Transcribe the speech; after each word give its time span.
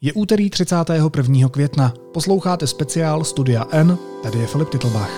Je 0.00 0.12
úterý 0.12 0.50
31. 0.50 1.48
května. 1.48 1.94
Posloucháte 2.12 2.66
speciál 2.66 3.24
Studia 3.24 3.66
N, 3.70 3.98
tady 4.22 4.38
je 4.38 4.46
Filip 4.46 4.68
Titlbach. 4.68 5.10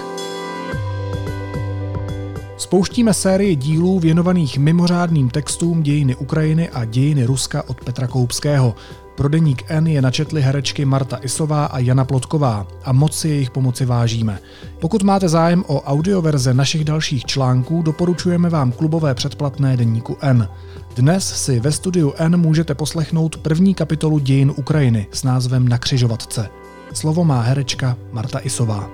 Spouštíme 2.57 3.15
sérii 3.15 3.57
dílů 3.57 3.99
věnovaných 3.99 4.59
mimořádným 4.59 5.31
textům 5.31 5.83
dějiny 5.83 6.17
Ukrajiny 6.17 6.69
a 6.69 6.85
dějiny 6.85 7.25
Ruska 7.25 7.69
od 7.69 7.85
Petra 7.85 8.07
Koupského. 8.07 8.75
Pro 9.21 9.29
deník 9.29 9.65
N 9.69 9.87
je 9.87 10.03
načetli 10.03 10.43
herečky 10.43 10.85
Marta 10.85 11.19
Isová 11.23 11.65
a 11.65 11.79
Jana 11.79 12.05
Plotková 12.05 12.67
a 12.85 12.93
moc 12.93 13.17
si 13.17 13.29
jejich 13.29 13.51
pomoci 13.51 13.85
vážíme. 13.85 14.39
Pokud 14.79 15.03
máte 15.03 15.29
zájem 15.29 15.65
o 15.67 15.81
audioverze 15.83 16.55
našich 16.55 16.85
dalších 16.85 17.25
článků, 17.25 17.83
doporučujeme 17.83 18.51
vám 18.51 18.73
klubové 18.73 19.15
předplatné 19.15 19.77
deníku 19.77 20.17
N. 20.21 20.49
Dnes 20.97 21.45
si 21.45 21.61
ve 21.61 21.73
studiu 21.73 22.15
N 22.17 22.37
můžete 22.37 22.75
poslechnout 22.75 23.37
první 23.37 23.75
kapitolu 23.75 24.19
dějin 24.19 24.53
Ukrajiny 24.57 25.07
s 25.13 25.23
názvem 25.23 25.69
Na 25.69 25.79
křižovatce. 25.79 26.49
Slovo 26.93 27.25
má 27.25 27.41
herečka 27.41 27.97
Marta 28.13 28.39
Isová. 28.39 28.91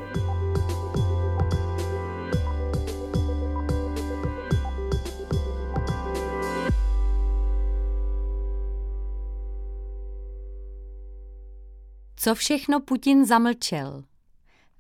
Co 12.27 12.35
všechno 12.35 12.81
Putin 12.81 13.27
zamlčel? 13.27 14.05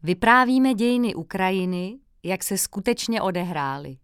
Vyprávíme 0.02 0.74
dějiny 0.74 1.14
Ukrajiny, 1.14 1.98
jak 2.22 2.44
se 2.44 2.58
skutečně 2.58 3.22
odehrály. 3.22 3.98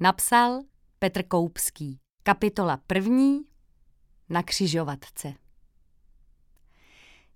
Napsal 0.00 0.60
Petr 0.98 1.22
Koupský. 1.22 1.98
Kapitola 2.22 2.76
první 2.86 3.40
na 4.28 4.42
křižovatce. 4.42 5.34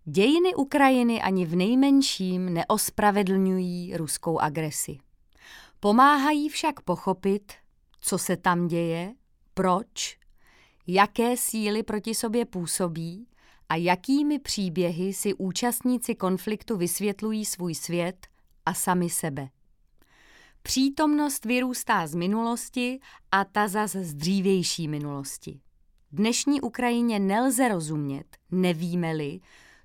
Dějiny 0.04 0.54
Ukrajiny 0.54 1.22
ani 1.22 1.46
v 1.46 1.56
nejmenším 1.56 2.54
neospravedlňují 2.54 3.96
ruskou 3.96 4.38
agresi. 4.38 4.98
Pomáhají 5.80 6.48
však 6.48 6.80
pochopit, 6.80 7.52
co 8.00 8.18
se 8.18 8.36
tam 8.36 8.68
děje, 8.68 9.14
proč, 9.54 10.18
jaké 10.86 11.36
síly 11.36 11.82
proti 11.82 12.14
sobě 12.14 12.44
působí 12.44 13.26
a 13.68 13.76
jakými 13.76 14.38
příběhy 14.38 15.12
si 15.12 15.34
účastníci 15.34 16.14
konfliktu 16.14 16.76
vysvětlují 16.76 17.44
svůj 17.44 17.74
svět 17.74 18.26
a 18.66 18.74
sami 18.74 19.10
sebe. 19.10 19.48
Přítomnost 20.62 21.44
vyrůstá 21.44 22.06
z 22.06 22.14
minulosti 22.14 23.00
a 23.32 23.44
ta 23.44 23.68
zas 23.68 23.90
z 23.90 24.14
dřívější 24.14 24.88
minulosti. 24.88 25.60
Dnešní 26.12 26.60
Ukrajině 26.60 27.18
nelze 27.18 27.68
rozumět, 27.68 28.36
nevíme-li, 28.50 29.40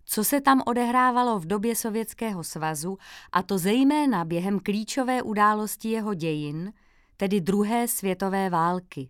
co 0.05 0.23
se 0.23 0.41
tam 0.41 0.61
odehrávalo 0.65 1.39
v 1.39 1.45
době 1.45 1.75
Sovětského 1.75 2.43
svazu, 2.43 2.97
a 3.31 3.43
to 3.43 3.57
zejména 3.57 4.25
během 4.25 4.59
klíčové 4.59 5.21
události 5.21 5.89
jeho 5.89 6.13
dějin, 6.13 6.73
tedy 7.17 7.41
druhé 7.41 7.87
světové 7.87 8.49
války. 8.49 9.09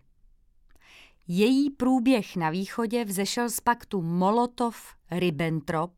Její 1.28 1.70
průběh 1.70 2.36
na 2.36 2.50
východě 2.50 3.04
vzešel 3.04 3.50
z 3.50 3.60
paktu 3.60 4.02
Molotov-Ribbentrop, 4.02 5.90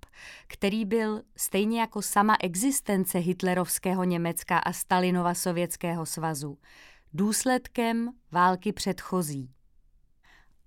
který 0.47 0.85
byl 0.85 1.23
stejně 1.37 1.81
jako 1.81 2.03
sama 2.03 2.37
existence 2.41 3.19
hitlerovského 3.19 4.05
Německa 4.05 4.59
a 4.59 4.73
Stalinova 4.73 5.35
Sovětského 5.35 6.07
svazu 6.07 6.59
důsledkem 7.13 8.11
války 8.33 8.73
předchozí. 8.73 9.55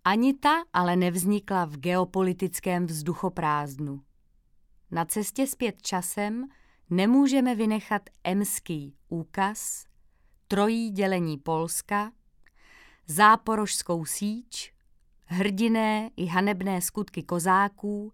Ani 0.03 0.33
ta 0.33 0.63
ale 0.73 0.95
nevznikla 0.95 1.65
v 1.65 1.77
geopolitickém 1.77 2.85
vzduchoprázdnu. 2.85 4.01
Na 4.91 5.05
cestě 5.05 5.47
zpět 5.47 5.81
časem 5.81 6.47
nemůžeme 6.89 7.55
vynechat 7.55 8.01
emský 8.23 8.95
úkaz, 9.09 9.85
trojí 10.47 10.89
dělení 10.89 11.37
Polska, 11.37 12.11
záporožskou 13.07 14.05
síč, 14.05 14.73
hrdiné 15.25 16.09
i 16.15 16.25
hanebné 16.25 16.81
skutky 16.81 17.23
kozáků 17.23 18.13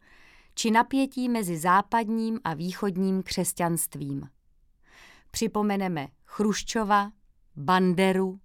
či 0.55 0.71
napětí 0.71 1.29
mezi 1.29 1.57
západním 1.57 2.39
a 2.43 2.53
východním 2.53 3.23
křesťanstvím. 3.23 4.29
Připomeneme 5.31 6.07
Chruščova, 6.25 7.11
Banderu, 7.55 8.39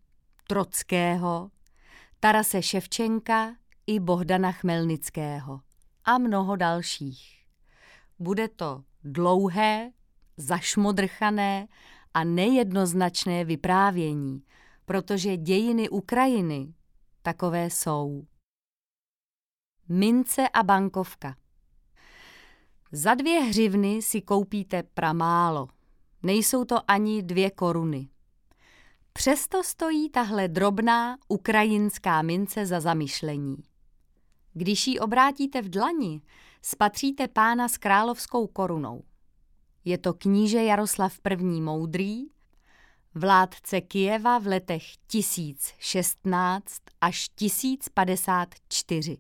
Trockého, 0.47 1.51
Tarase 2.21 2.63
Ševčenka 2.63 3.55
i 3.87 4.01
Bohdana 4.01 4.53
Chmelnického 4.53 5.61
a 6.05 6.19
mnoho 6.19 6.57
dalších. 6.57 7.45
Bude 8.19 8.49
to 8.49 8.85
dlouhé, 9.05 9.91
zašmodrchané 10.37 11.69
a 12.15 12.25
nejednoznačné 12.25 13.45
vyprávění, 13.45 14.43
protože 14.85 15.37
dějiny 15.37 15.89
Ukrajiny 15.89 16.75
takové 17.23 17.71
jsou. 17.71 18.27
Mince 19.89 20.49
a 20.49 20.63
bankovka 20.63 21.37
Za 22.93 23.15
dvě 23.15 23.41
hřivny 23.41 24.03
si 24.03 24.23
koupíte 24.23 24.83
pramálo. 24.83 25.69
Nejsou 26.23 26.65
to 26.65 26.91
ani 26.91 27.23
dvě 27.23 27.51
koruny. 27.51 28.09
Přesto 29.13 29.65
stojí 29.65 30.11
tahle 30.11 30.49
drobná 30.49 31.19
ukrajinská 31.29 32.23
mince 32.23 32.67
za 32.67 32.81
zamyšlení. 32.81 33.57
Když 34.53 34.87
ji 34.87 34.99
obrátíte 34.99 35.63
v 35.63 35.69
dlani, 35.69 36.23
spatříte 36.63 37.29
pána 37.29 37.69
s 37.69 37.79
královskou 37.79 38.47
korunou. 38.47 39.05
Je 39.85 39.99
to 39.99 40.15
kníže 40.15 40.65
Jaroslav 40.65 41.19
I. 41.31 41.37
Moudrý, 41.61 42.34
vládce 43.15 43.81
Kijeva 43.81 44.39
v 44.39 44.47
letech 44.47 44.85
1016 45.07 46.81
až 47.01 47.29
1054. 47.29 49.19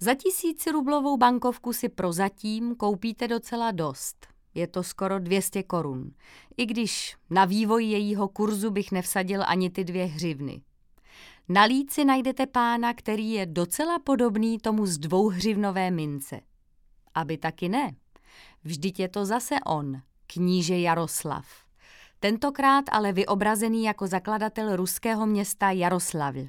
Za 0.00 0.14
tisíc 0.14 0.66
rublovou 0.66 1.16
bankovku 1.16 1.72
si 1.72 1.88
prozatím 1.88 2.76
koupíte 2.76 3.28
docela 3.28 3.70
dost. 3.70 4.26
Je 4.54 4.66
to 4.66 4.82
skoro 4.82 5.18
200 5.18 5.62
korun, 5.62 6.10
i 6.56 6.66
když 6.66 7.16
na 7.30 7.44
vývoj 7.44 7.84
jejího 7.84 8.28
kurzu 8.28 8.70
bych 8.70 8.92
nevsadil 8.92 9.42
ani 9.46 9.70
ty 9.70 9.84
dvě 9.84 10.04
hřivny. 10.04 10.62
Na 11.48 11.62
líci 11.62 12.04
najdete 12.04 12.46
pána, 12.46 12.94
který 12.94 13.30
je 13.30 13.46
docela 13.46 13.98
podobný 13.98 14.58
tomu 14.58 14.86
z 14.86 14.98
dvouhřivnové 14.98 15.90
mince. 15.90 16.40
Aby 17.14 17.38
taky 17.38 17.68
ne. 17.68 17.94
Vždyť 18.64 19.00
je 19.00 19.08
to 19.08 19.26
zase 19.26 19.54
on, 19.66 20.02
kníže 20.26 20.78
Jaroslav 20.78 21.69
tentokrát 22.20 22.84
ale 22.92 23.12
vyobrazený 23.12 23.84
jako 23.84 24.06
zakladatel 24.06 24.76
ruského 24.76 25.26
města 25.26 25.70
Jaroslavl. 25.70 26.48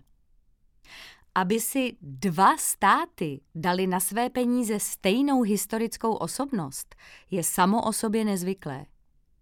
Aby 1.36 1.60
si 1.60 1.98
dva 2.02 2.58
státy 2.58 3.42
dali 3.56 3.88
na 3.88 4.00
své 4.00 4.30
peníze 4.30 4.80
stejnou 4.80 5.42
historickou 5.42 6.14
osobnost, 6.14 6.96
je 7.32 7.44
samo 7.44 7.84
o 7.84 7.94
sobě 7.94 8.26
nezvyklé. 8.26 8.86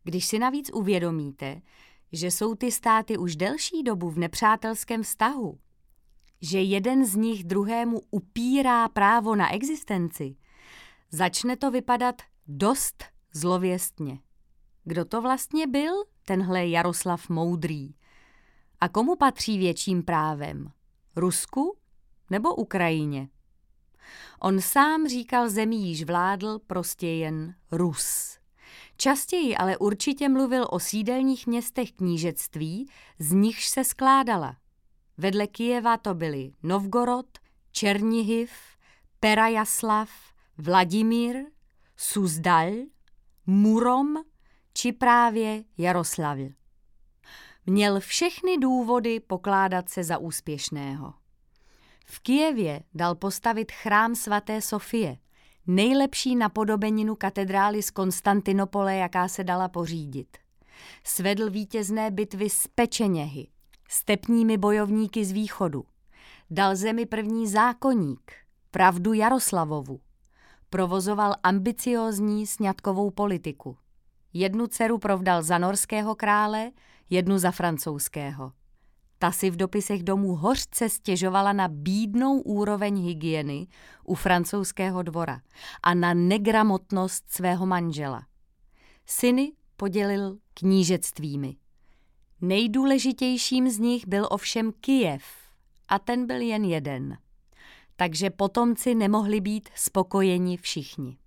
Když 0.03 0.25
si 0.25 0.39
navíc 0.39 0.69
uvědomíte, 0.73 1.61
že 2.11 2.31
jsou 2.31 2.55
ty 2.55 2.71
státy 2.71 3.17
už 3.17 3.35
delší 3.35 3.83
dobu 3.83 4.09
v 4.09 4.17
nepřátelském 4.17 5.03
vztahu, 5.03 5.59
že 6.41 6.61
jeden 6.61 7.05
z 7.05 7.15
nich 7.15 7.43
druhému 7.43 8.01
upírá 8.11 8.89
právo 8.89 9.35
na 9.35 9.53
existenci, 9.53 10.35
začne 11.11 11.57
to 11.57 11.71
vypadat 11.71 12.21
dost 12.47 13.03
zlověstně. 13.33 14.19
Kdo 14.83 15.05
to 15.05 15.21
vlastně 15.21 15.67
byl, 15.67 15.93
tenhle 16.25 16.67
Jaroslav 16.67 17.29
Moudrý? 17.29 17.93
A 18.81 18.89
komu 18.89 19.15
patří 19.15 19.57
větším 19.57 20.03
právem? 20.03 20.71
Rusku 21.15 21.77
nebo 22.29 22.55
Ukrajině? 22.55 23.29
On 24.39 24.61
sám 24.61 25.07
říkal 25.07 25.49
zemi 25.49 25.75
již 25.75 26.03
vládl 26.03 26.59
prostě 26.67 27.07
jen 27.07 27.55
Rus. 27.71 28.37
Častěji 28.97 29.57
ale 29.57 29.77
určitě 29.77 30.29
mluvil 30.29 30.67
o 30.69 30.79
sídelních 30.79 31.47
městech 31.47 31.91
knížectví, 31.91 32.89
z 33.19 33.31
nichž 33.31 33.67
se 33.67 33.83
skládala. 33.83 34.57
Vedle 35.17 35.47
Kijeva 35.47 35.97
to 35.97 36.13
byly 36.13 36.51
Novgorod, 36.63 37.25
Černihiv, 37.71 38.51
Perajaslav, 39.19 40.09
Vladimír, 40.57 41.35
Suzdal, 41.97 42.71
Murom 43.45 44.17
či 44.73 44.91
právě 44.91 45.63
Jaroslavl. 45.77 46.49
Měl 47.65 47.99
všechny 47.99 48.57
důvody 48.57 49.19
pokládat 49.19 49.89
se 49.89 50.03
za 50.03 50.17
úspěšného. 50.17 51.13
V 52.05 52.19
Kijevě 52.19 52.83
dal 52.93 53.15
postavit 53.15 53.71
chrám 53.71 54.15
svaté 54.15 54.61
Sofie, 54.61 55.17
nejlepší 55.67 56.35
napodobeninu 56.35 57.15
katedrály 57.15 57.83
z 57.83 57.89
Konstantinopole, 57.91 58.95
jaká 58.95 59.27
se 59.27 59.43
dala 59.43 59.67
pořídit. 59.67 60.37
Svedl 61.03 61.49
vítězné 61.49 62.11
bitvy 62.11 62.49
z 62.49 62.67
Pečeněhy, 62.67 63.47
stepními 63.89 64.57
bojovníky 64.57 65.25
z 65.25 65.31
východu. 65.31 65.85
Dal 66.49 66.75
zemi 66.75 67.05
první 67.05 67.47
zákoník, 67.47 68.31
pravdu 68.71 69.13
Jaroslavovu. 69.13 69.99
provozoval 70.69 71.35
ambiciózní 71.43 72.47
sňatkovou 72.47 73.11
politiku. 73.11 73.77
Jednu 74.33 74.67
dceru 74.67 74.97
provdal 74.97 75.43
za 75.43 75.57
norského 75.57 76.15
krále, 76.15 76.71
jednu 77.09 77.37
za 77.37 77.51
francouzského. 77.51 78.51
Ta 79.19 79.31
si 79.31 79.49
v 79.49 79.55
dopisech 79.55 80.03
domů 80.03 80.35
hořce 80.35 80.89
stěžovala 80.89 81.53
na 81.53 81.67
bídnou 81.67 82.39
úroveň 82.39 83.01
hygieny 83.05 83.67
u 84.03 84.15
francouzského 84.15 85.03
dvora 85.03 85.41
a 85.83 85.93
na 85.93 86.13
negramotnost 86.13 87.23
svého 87.31 87.65
manžela. 87.65 88.25
Syny 89.05 89.51
podělil 89.77 90.37
knížectvími. 90.53 91.55
Nejdůležitějším 92.41 93.69
z 93.69 93.79
nich 93.79 94.07
byl 94.07 94.27
ovšem 94.31 94.71
Kijev 94.71 95.23
a 95.87 95.99
ten 95.99 96.27
byl 96.27 96.41
jen 96.41 96.63
jeden. 96.63 97.17
Takže 97.95 98.29
potomci 98.29 98.95
nemohli 98.95 99.41
být 99.41 99.69
spokojeni 99.75 100.57
všichni. 100.57 101.17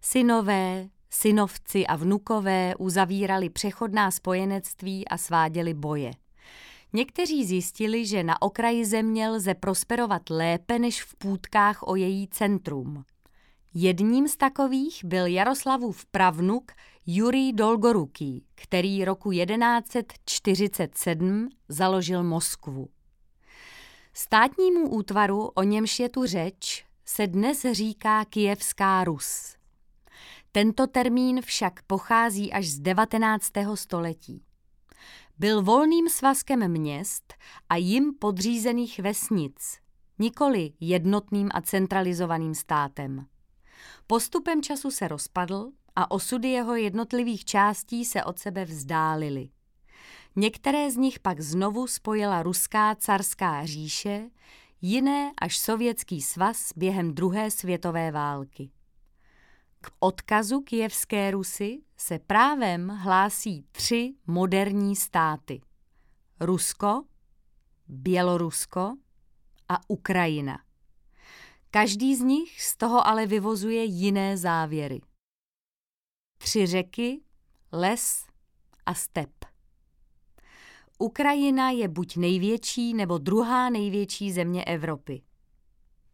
Synové, 0.00 0.88
synovci 1.10 1.86
a 1.86 1.96
vnukové 1.96 2.74
uzavírali 2.78 3.50
přechodná 3.50 4.10
spojenectví 4.10 5.08
a 5.08 5.18
sváděli 5.18 5.74
boje. 5.74 6.10
Někteří 6.92 7.44
zjistili, 7.44 8.06
že 8.06 8.22
na 8.22 8.42
okraji 8.42 8.84
země 8.84 9.28
lze 9.28 9.54
prosperovat 9.54 10.30
lépe 10.30 10.78
než 10.78 11.02
v 11.02 11.16
půdkách 11.16 11.82
o 11.82 11.96
její 11.96 12.28
centrum. 12.28 13.04
Jedním 13.74 14.28
z 14.28 14.36
takových 14.36 15.04
byl 15.04 15.26
Jaroslavův 15.26 16.06
pravnuk 16.06 16.72
Jurij 17.06 17.52
Dolgoruký, 17.52 18.44
který 18.54 19.04
roku 19.04 19.32
1147 19.32 21.48
založil 21.68 22.24
Moskvu. 22.24 22.88
Státnímu 24.12 24.88
útvaru, 24.88 25.50
o 25.54 25.62
němž 25.62 25.98
je 25.98 26.08
tu 26.08 26.26
řeč, 26.26 26.84
se 27.04 27.26
dnes 27.26 27.66
říká 27.72 28.24
Kijevská 28.24 29.04
Rus. 29.04 29.55
Tento 30.56 30.86
termín 30.86 31.42
však 31.42 31.82
pochází 31.82 32.52
až 32.52 32.68
z 32.68 32.78
19. 32.78 33.52
století. 33.74 34.42
Byl 35.38 35.62
volným 35.62 36.08
svazkem 36.08 36.68
měst 36.68 37.34
a 37.68 37.76
jim 37.76 38.14
podřízených 38.18 38.98
vesnic, 38.98 39.78
nikoli 40.18 40.72
jednotným 40.80 41.48
a 41.54 41.60
centralizovaným 41.60 42.54
státem. 42.54 43.26
Postupem 44.06 44.62
času 44.62 44.90
se 44.90 45.08
rozpadl 45.08 45.72
a 45.96 46.10
osudy 46.10 46.48
jeho 46.48 46.74
jednotlivých 46.74 47.44
částí 47.44 48.04
se 48.04 48.24
od 48.24 48.38
sebe 48.38 48.64
vzdálily. 48.64 49.48
Některé 50.36 50.90
z 50.90 50.96
nich 50.96 51.20
pak 51.20 51.40
znovu 51.40 51.86
spojila 51.86 52.42
ruská 52.42 52.94
carská 52.94 53.66
říše, 53.66 54.30
jiné 54.80 55.32
až 55.40 55.58
sovětský 55.58 56.22
svaz 56.22 56.72
během 56.76 57.14
druhé 57.14 57.50
světové 57.50 58.10
války. 58.10 58.70
K 59.86 59.90
odkazu 59.98 60.60
kijevské 60.60 61.30
Rusy 61.30 61.82
se 61.96 62.18
právem 62.18 62.88
hlásí 62.88 63.66
tři 63.72 64.14
moderní 64.26 64.96
státy. 64.96 65.60
Rusko, 66.40 67.04
Bělorusko 67.88 68.96
a 69.68 69.78
Ukrajina. 69.88 70.58
Každý 71.70 72.16
z 72.16 72.20
nich 72.20 72.62
z 72.62 72.76
toho 72.76 73.06
ale 73.06 73.26
vyvozuje 73.26 73.84
jiné 73.84 74.36
závěry. 74.36 75.00
Tři 76.38 76.66
řeky, 76.66 77.20
les 77.72 78.26
a 78.86 78.94
step. 78.94 79.44
Ukrajina 80.98 81.70
je 81.70 81.88
buď 81.88 82.16
největší 82.16 82.94
nebo 82.94 83.18
druhá 83.18 83.70
největší 83.70 84.32
země 84.32 84.64
Evropy. 84.64 85.22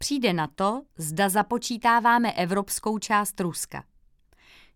Přijde 0.02 0.32
na 0.32 0.46
to, 0.46 0.82
zda 0.96 1.28
započítáváme 1.28 2.32
evropskou 2.32 2.98
část 2.98 3.40
Ruska. 3.40 3.84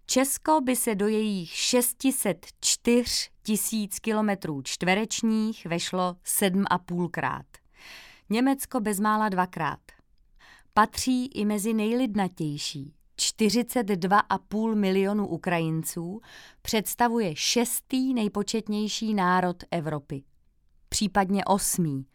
Česko 0.06 0.60
by 0.60 0.76
se 0.76 0.94
do 0.94 1.08
jejich 1.08 1.50
604 1.50 3.30
tisíc 3.42 3.98
kilometrů 3.98 4.62
čtverečních 4.62 5.66
vešlo 5.66 6.16
sedm 6.24 6.64
a 6.70 6.78
půlkrát. 6.78 7.46
Německo 8.30 8.80
bezmála 8.80 9.28
dvakrát. 9.28 9.80
Patří 10.74 11.26
i 11.26 11.44
mezi 11.44 11.74
nejlidnatější. 11.74 12.94
42,5 13.18 14.74
milionu 14.74 15.26
Ukrajinců 15.26 16.20
představuje 16.62 17.36
šestý 17.36 18.14
nejpočetnější 18.14 19.14
národ 19.14 19.64
Evropy. 19.70 20.22
Případně 20.88 21.44
osmý, 21.44 22.06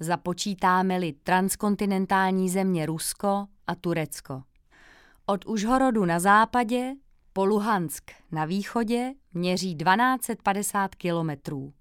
započítáme-li 0.00 1.12
transkontinentální 1.12 2.50
země 2.50 2.86
Rusko 2.86 3.46
a 3.66 3.74
Turecko. 3.74 4.42
Od 5.26 5.46
Užhorodu 5.46 6.04
na 6.04 6.20
západě 6.20 6.94
po 7.32 7.44
Luhansk 7.44 8.10
na 8.32 8.44
východě 8.44 9.12
měří 9.34 9.74
1250 9.74 10.94
kilometrů. 10.94 11.72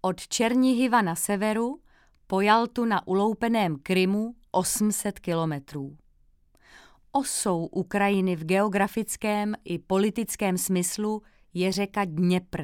Od 0.00 0.26
Černihiva 0.28 1.02
na 1.02 1.14
severu 1.14 1.80
po 2.26 2.40
Jaltu 2.40 2.84
na 2.84 3.06
uloupeném 3.06 3.76
Krymu 3.82 4.34
800 4.50 5.18
kilometrů. 5.18 5.96
Osou 7.12 7.66
Ukrajiny 7.66 8.36
v 8.36 8.44
geografickém 8.44 9.54
i 9.64 9.78
politickém 9.78 10.58
smyslu 10.58 11.22
je 11.54 11.72
řeka 11.72 12.04
Dněpr. 12.04 12.62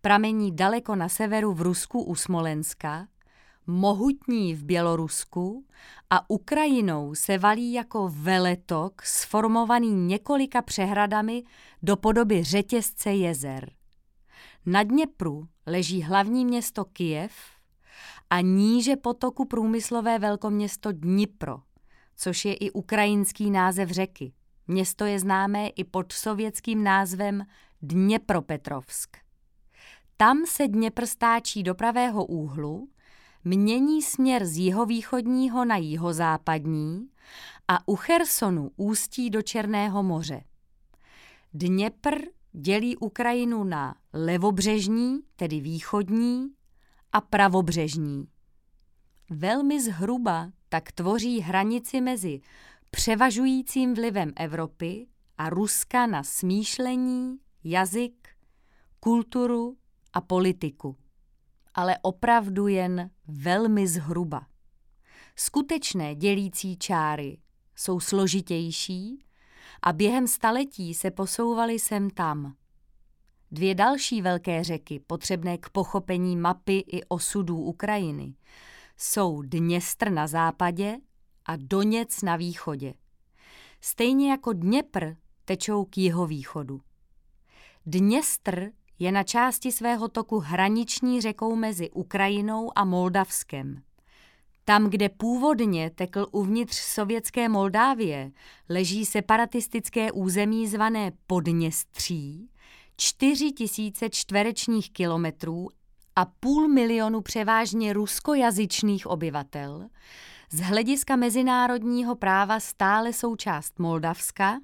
Pramení 0.00 0.56
daleko 0.56 0.96
na 0.96 1.08
severu 1.08 1.52
v 1.52 1.62
Rusku 1.62 2.02
u 2.02 2.14
Smolenska, 2.14 3.08
mohutní 3.66 4.54
v 4.54 4.64
Bělorusku 4.64 5.64
a 6.10 6.30
Ukrajinou 6.30 7.14
se 7.14 7.38
valí 7.38 7.72
jako 7.72 8.08
veletok 8.14 9.02
sformovaný 9.02 9.90
několika 9.94 10.62
přehradami 10.62 11.44
do 11.82 11.96
podoby 11.96 12.44
řetězce 12.44 13.12
jezer. 13.12 13.72
Na 14.66 14.82
Dněpru 14.82 15.48
leží 15.66 16.02
hlavní 16.02 16.44
město 16.44 16.84
Kijev 16.84 17.32
a 18.30 18.40
níže 18.40 18.96
potoku 18.96 19.44
průmyslové 19.44 20.18
velkoměsto 20.18 20.92
Dnipro, 20.92 21.56
což 22.16 22.44
je 22.44 22.54
i 22.54 22.70
ukrajinský 22.70 23.50
název 23.50 23.90
řeky. 23.90 24.32
Město 24.66 25.04
je 25.04 25.18
známé 25.18 25.68
i 25.68 25.84
pod 25.84 26.12
sovětským 26.12 26.84
názvem 26.84 27.46
Dněpropetrovsk. 27.82 29.16
Tam 30.16 30.46
se 30.46 30.68
Dněpr 30.68 31.06
stáčí 31.06 31.62
do 31.62 31.74
pravého 31.74 32.24
úhlu 32.24 32.88
mění 33.44 34.02
směr 34.02 34.46
z 34.46 34.58
jihovýchodního 34.58 35.64
na 35.64 35.76
jihozápadní 35.76 37.08
a 37.68 37.88
u 37.88 37.96
Chersonu 37.96 38.70
ústí 38.76 39.30
do 39.30 39.42
Černého 39.42 40.02
moře. 40.02 40.44
Dněpr 41.54 42.14
dělí 42.52 42.96
Ukrajinu 42.96 43.64
na 43.64 43.94
levobřežní, 44.12 45.20
tedy 45.36 45.60
východní, 45.60 46.48
a 47.12 47.20
pravobřežní. 47.20 48.28
Velmi 49.30 49.82
zhruba 49.82 50.50
tak 50.68 50.92
tvoří 50.92 51.40
hranici 51.40 52.00
mezi 52.00 52.40
převažujícím 52.90 53.94
vlivem 53.94 54.32
Evropy 54.36 55.06
a 55.38 55.50
Ruska 55.50 56.06
na 56.06 56.22
smýšlení, 56.22 57.38
jazyk, 57.64 58.28
kulturu 59.00 59.76
a 60.12 60.20
politiku 60.20 60.96
ale 61.74 61.98
opravdu 62.02 62.68
jen 62.68 63.10
velmi 63.26 63.86
zhruba. 63.88 64.46
Skutečné 65.36 66.14
dělící 66.14 66.76
čáry 66.76 67.38
jsou 67.76 68.00
složitější 68.00 69.24
a 69.82 69.92
během 69.92 70.28
staletí 70.28 70.94
se 70.94 71.10
posouvaly 71.10 71.78
sem 71.78 72.10
tam. 72.10 72.54
Dvě 73.50 73.74
další 73.74 74.22
velké 74.22 74.64
řeky, 74.64 75.00
potřebné 75.00 75.58
k 75.58 75.68
pochopení 75.68 76.36
mapy 76.36 76.78
i 76.78 77.04
osudů 77.04 77.56
Ukrajiny, 77.56 78.34
jsou 78.96 79.42
Dněstr 79.42 80.10
na 80.10 80.26
západě 80.26 80.96
a 81.46 81.56
Doněc 81.56 82.22
na 82.22 82.36
východě. 82.36 82.94
Stejně 83.80 84.30
jako 84.30 84.52
Dněpr 84.52 85.14
tečou 85.44 85.84
k 85.84 85.98
jihovýchodu. 85.98 86.80
Dněstr 87.86 88.70
je 88.98 89.12
na 89.12 89.22
části 89.22 89.72
svého 89.72 90.08
toku 90.08 90.38
hraniční 90.38 91.20
řekou 91.20 91.56
mezi 91.56 91.90
Ukrajinou 91.90 92.78
a 92.78 92.84
Moldavskem. 92.84 93.82
Tam, 94.64 94.90
kde 94.90 95.08
původně 95.08 95.90
tekl 95.90 96.26
uvnitř 96.32 96.76
sovětské 96.76 97.48
Moldávie, 97.48 98.30
leží 98.68 99.04
separatistické 99.04 100.12
území 100.12 100.68
zvané 100.68 101.12
Podněstří, 101.26 102.48
4 102.96 103.52
tisíce 103.52 104.10
čtverečních 104.10 104.90
kilometrů 104.90 105.68
a 106.16 106.24
půl 106.24 106.68
milionu 106.68 107.20
převážně 107.20 107.92
ruskojazyčných 107.92 109.06
obyvatel, 109.06 109.88
z 110.50 110.60
hlediska 110.60 111.16
mezinárodního 111.16 112.16
práva 112.16 112.60
stále 112.60 113.12
součást 113.12 113.78
Moldavska, 113.78 114.60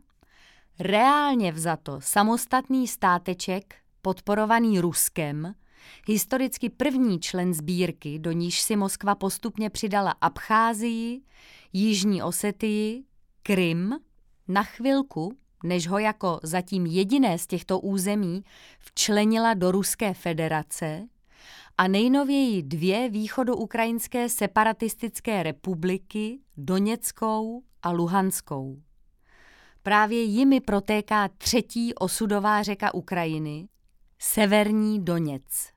reálně 0.78 1.52
vzato 1.52 2.00
samostatný 2.00 2.88
státeček 2.88 3.74
podporovaný 4.02 4.80
Ruskem, 4.80 5.54
historicky 6.06 6.70
první 6.70 7.20
člen 7.20 7.54
sbírky, 7.54 8.18
do 8.18 8.32
níž 8.32 8.60
si 8.60 8.76
Moskva 8.76 9.14
postupně 9.14 9.70
přidala 9.70 10.10
Abcházii, 10.20 11.20
Jižní 11.72 12.22
Osetii, 12.22 13.04
Krym 13.42 13.94
Na 14.48 14.62
chvilku, 14.62 15.36
než 15.64 15.88
ho 15.88 15.98
jako 15.98 16.40
zatím 16.42 16.86
jediné 16.86 17.38
z 17.38 17.46
těchto 17.46 17.80
území 17.80 18.44
včlenila 18.78 19.54
do 19.54 19.70
Ruské 19.70 20.14
federace 20.14 21.08
a 21.78 21.88
nejnověji 21.88 22.62
dvě 22.62 23.08
východoukrajinské 23.08 24.28
separatistické 24.28 25.42
republiky, 25.42 26.38
Doněckou 26.56 27.62
a 27.82 27.90
Luhanskou. 27.90 28.82
Právě 29.82 30.22
jimi 30.22 30.60
protéká 30.60 31.28
třetí 31.28 31.94
osudová 31.94 32.62
řeka 32.62 32.94
Ukrajiny, 32.94 33.68
Severní 34.22 35.04
Doněc, 35.04 35.72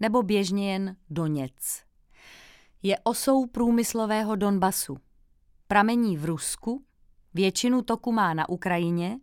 nebo 0.00 0.22
běžně 0.22 0.72
jen 0.72 0.96
Doněc. 1.10 1.82
Je 2.82 2.98
osou 3.04 3.46
průmyslového 3.46 4.36
Donbasu. 4.36 4.96
Pramení 5.66 6.16
v 6.16 6.24
Rusku, 6.24 6.84
většinu 7.34 7.82
toku 7.82 8.12
má 8.12 8.34
na 8.34 8.48
Ukrajině, 8.48 9.20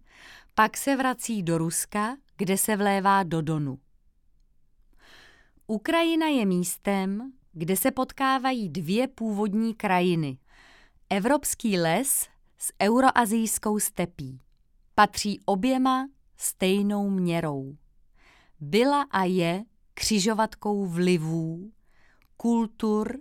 pak 0.56 0.78
se 0.78 0.96
vrací 0.96 1.44
do 1.44 1.58
Ruska, 1.58 2.18
kde 2.38 2.58
se 2.58 2.76
vlévá 2.76 3.24
do 3.24 3.42
Donu. 3.42 3.80
Ukrajina 5.68 6.28
je 6.28 6.46
místem, 6.46 7.34
kde 7.52 7.78
se 7.78 7.92
potkávají 7.92 8.70
dvě 8.70 9.08
původní 9.08 9.74
krajiny. 9.76 10.38
Evropský 11.10 11.80
les 11.80 12.28
s 12.58 12.74
euroazijskou 12.82 13.80
stepí. 13.80 14.42
Patří 14.96 15.40
oběma 15.46 16.10
stejnou 16.38 17.10
měrou. 17.10 17.76
Byla 18.62 19.02
a 19.02 19.24
je 19.24 19.64
křižovatkou 19.94 20.86
vlivů, 20.86 21.72
kultur 22.38 23.20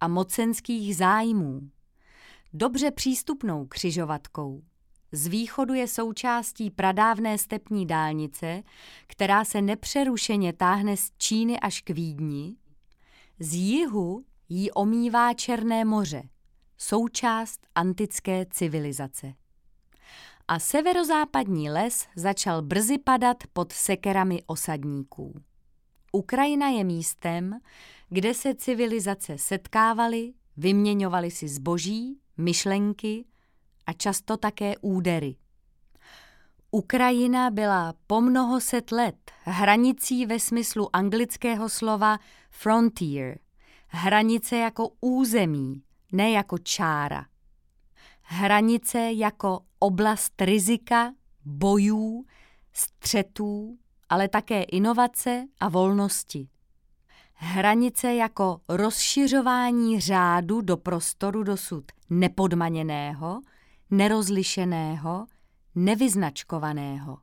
a 0.00 0.08
mocenských 0.08 0.96
zájmů. 0.96 1.70
Dobře 2.52 2.90
přístupnou 2.90 3.66
křižovatkou. 3.66 4.62
Z 5.12 5.26
východu 5.26 5.74
je 5.74 5.88
součástí 5.88 6.70
pradávné 6.70 7.38
stepní 7.38 7.86
dálnice, 7.86 8.62
která 9.06 9.44
se 9.44 9.62
nepřerušeně 9.62 10.52
táhne 10.52 10.96
z 10.96 11.10
Číny 11.18 11.60
až 11.60 11.80
k 11.80 11.90
Vídni. 11.90 12.56
Z 13.38 13.54
jihu 13.54 14.24
jí 14.48 14.70
omývá 14.70 15.34
Černé 15.34 15.84
moře, 15.84 16.22
součást 16.76 17.66
antické 17.74 18.46
civilizace. 18.50 19.34
A 20.48 20.58
severozápadní 20.58 21.70
les 21.70 22.06
začal 22.16 22.62
brzy 22.62 22.98
padat 22.98 23.36
pod 23.52 23.72
sekerami 23.72 24.42
osadníků. 24.46 25.42
Ukrajina 26.12 26.68
je 26.68 26.84
místem, 26.84 27.60
kde 28.08 28.34
se 28.34 28.54
civilizace 28.54 29.38
setkávaly, 29.38 30.32
vyměňovaly 30.56 31.30
si 31.30 31.48
zboží, 31.48 32.20
myšlenky 32.36 33.24
a 33.86 33.92
často 33.92 34.36
také 34.36 34.74
údery. 34.80 35.36
Ukrajina 36.70 37.50
byla 37.50 37.94
po 38.06 38.20
mnoho 38.20 38.60
set 38.60 38.92
let 38.92 39.30
hranicí 39.42 40.26
ve 40.26 40.40
smyslu 40.40 40.96
anglického 40.96 41.68
slova 41.68 42.18
frontier, 42.50 43.38
hranice 43.88 44.56
jako 44.56 44.88
území, 45.00 45.82
ne 46.12 46.30
jako 46.30 46.58
čára. 46.58 47.26
Hranice 48.22 49.12
jako 49.12 49.60
oblast 49.78 50.42
rizika, 50.42 51.12
bojů, 51.44 52.24
střetů, 52.72 53.78
ale 54.08 54.28
také 54.28 54.62
inovace 54.62 55.44
a 55.60 55.68
volnosti. 55.68 56.48
Hranice 57.34 58.14
jako 58.14 58.60
rozšiřování 58.68 60.00
řádu 60.00 60.60
do 60.60 60.76
prostoru 60.76 61.42
dosud 61.42 61.84
nepodmaněného, 62.10 63.40
nerozlišeného, 63.90 65.26
nevyznačkovaného. 65.74 67.18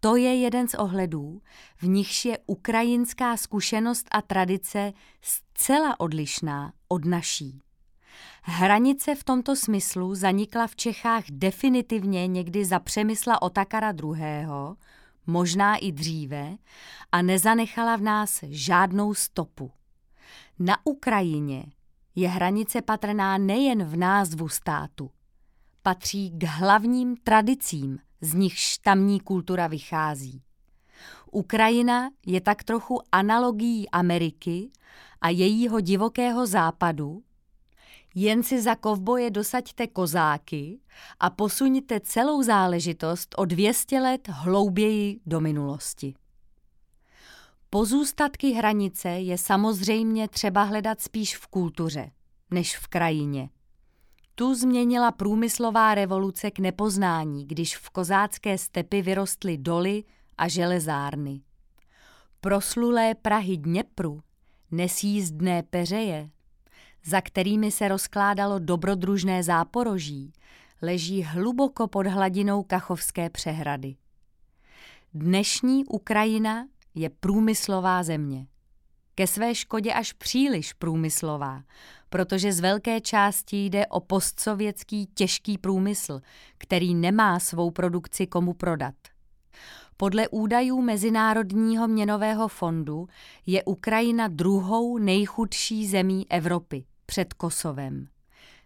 To 0.00 0.16
je 0.16 0.34
jeden 0.34 0.68
z 0.68 0.74
ohledů, 0.74 1.42
v 1.76 1.88
nichž 1.88 2.24
je 2.24 2.38
ukrajinská 2.46 3.36
zkušenost 3.36 4.06
a 4.10 4.22
tradice 4.22 4.92
zcela 5.20 6.00
odlišná 6.00 6.72
od 6.88 7.04
naší. 7.04 7.60
Hranice 8.42 9.14
v 9.14 9.24
tomto 9.24 9.56
smyslu 9.56 10.14
zanikla 10.14 10.66
v 10.66 10.76
Čechách 10.76 11.24
definitivně 11.30 12.26
někdy 12.26 12.64
za 12.64 12.78
přemysla 12.78 13.42
Otakara 13.42 13.90
II., 13.90 14.46
možná 15.26 15.76
i 15.76 15.92
dříve, 15.92 16.56
a 17.12 17.22
nezanechala 17.22 17.96
v 17.96 18.00
nás 18.00 18.40
žádnou 18.42 19.14
stopu. 19.14 19.70
Na 20.58 20.76
Ukrajině 20.84 21.64
je 22.14 22.28
hranice 22.28 22.82
patrná 22.82 23.38
nejen 23.38 23.84
v 23.84 23.96
názvu 23.96 24.48
státu, 24.48 25.10
patří 25.82 26.30
k 26.30 26.44
hlavním 26.44 27.16
tradicím, 27.16 27.98
z 28.20 28.34
nichž 28.34 28.78
tamní 28.78 29.20
kultura 29.20 29.66
vychází. 29.66 30.42
Ukrajina 31.30 32.10
je 32.26 32.40
tak 32.40 32.64
trochu 32.64 33.00
analogií 33.12 33.90
Ameriky 33.90 34.70
a 35.20 35.28
jejího 35.28 35.80
divokého 35.80 36.46
západu, 36.46 37.22
jen 38.14 38.42
si 38.42 38.62
za 38.62 38.74
kovboje 38.74 39.30
dosaďte 39.30 39.86
kozáky 39.86 40.80
a 41.20 41.30
posuňte 41.30 42.00
celou 42.00 42.42
záležitost 42.42 43.34
o 43.38 43.44
200 43.44 44.00
let 44.00 44.28
hlouběji 44.28 45.20
do 45.26 45.40
minulosti. 45.40 46.14
Pozůstatky 47.70 48.50
hranice 48.50 49.08
je 49.08 49.38
samozřejmě 49.38 50.28
třeba 50.28 50.62
hledat 50.62 51.00
spíš 51.00 51.36
v 51.36 51.46
kultuře, 51.46 52.10
než 52.50 52.76
v 52.76 52.86
krajině. 52.86 53.50
Tu 54.34 54.54
změnila 54.54 55.12
průmyslová 55.12 55.94
revoluce 55.94 56.50
k 56.50 56.58
nepoznání, 56.58 57.46
když 57.46 57.76
v 57.76 57.90
kozácké 57.90 58.58
stepy 58.58 59.02
vyrostly 59.02 59.58
doly 59.58 60.04
a 60.38 60.48
železárny. 60.48 61.42
Proslulé 62.40 63.14
Prahy 63.14 63.56
Dněpru, 63.56 64.22
nesjízdné 64.70 65.62
peřeje, 65.62 66.30
za 67.04 67.20
kterými 67.20 67.70
se 67.70 67.88
rozkládalo 67.88 68.58
dobrodružné 68.58 69.42
záporoží, 69.42 70.32
leží 70.82 71.22
hluboko 71.22 71.88
pod 71.88 72.06
hladinou 72.06 72.62
Kachovské 72.62 73.30
přehrady. 73.30 73.96
Dnešní 75.14 75.84
Ukrajina 75.84 76.66
je 76.94 77.10
průmyslová 77.10 78.02
země. 78.02 78.46
Ke 79.14 79.26
své 79.26 79.54
škodě 79.54 79.92
až 79.92 80.12
příliš 80.12 80.72
průmyslová, 80.72 81.62
protože 82.08 82.52
z 82.52 82.60
velké 82.60 83.00
části 83.00 83.66
jde 83.66 83.86
o 83.86 84.00
postsovětský 84.00 85.06
těžký 85.06 85.58
průmysl, 85.58 86.20
který 86.58 86.94
nemá 86.94 87.40
svou 87.40 87.70
produkci 87.70 88.26
komu 88.26 88.52
prodat. 88.52 88.94
Podle 89.96 90.28
údajů 90.28 90.82
Mezinárodního 90.82 91.88
měnového 91.88 92.48
fondu 92.48 93.08
je 93.46 93.64
Ukrajina 93.64 94.28
druhou 94.28 94.98
nejchudší 94.98 95.86
zemí 95.86 96.26
Evropy 96.30 96.84
před 97.12 97.34
Kosovem. 97.34 98.08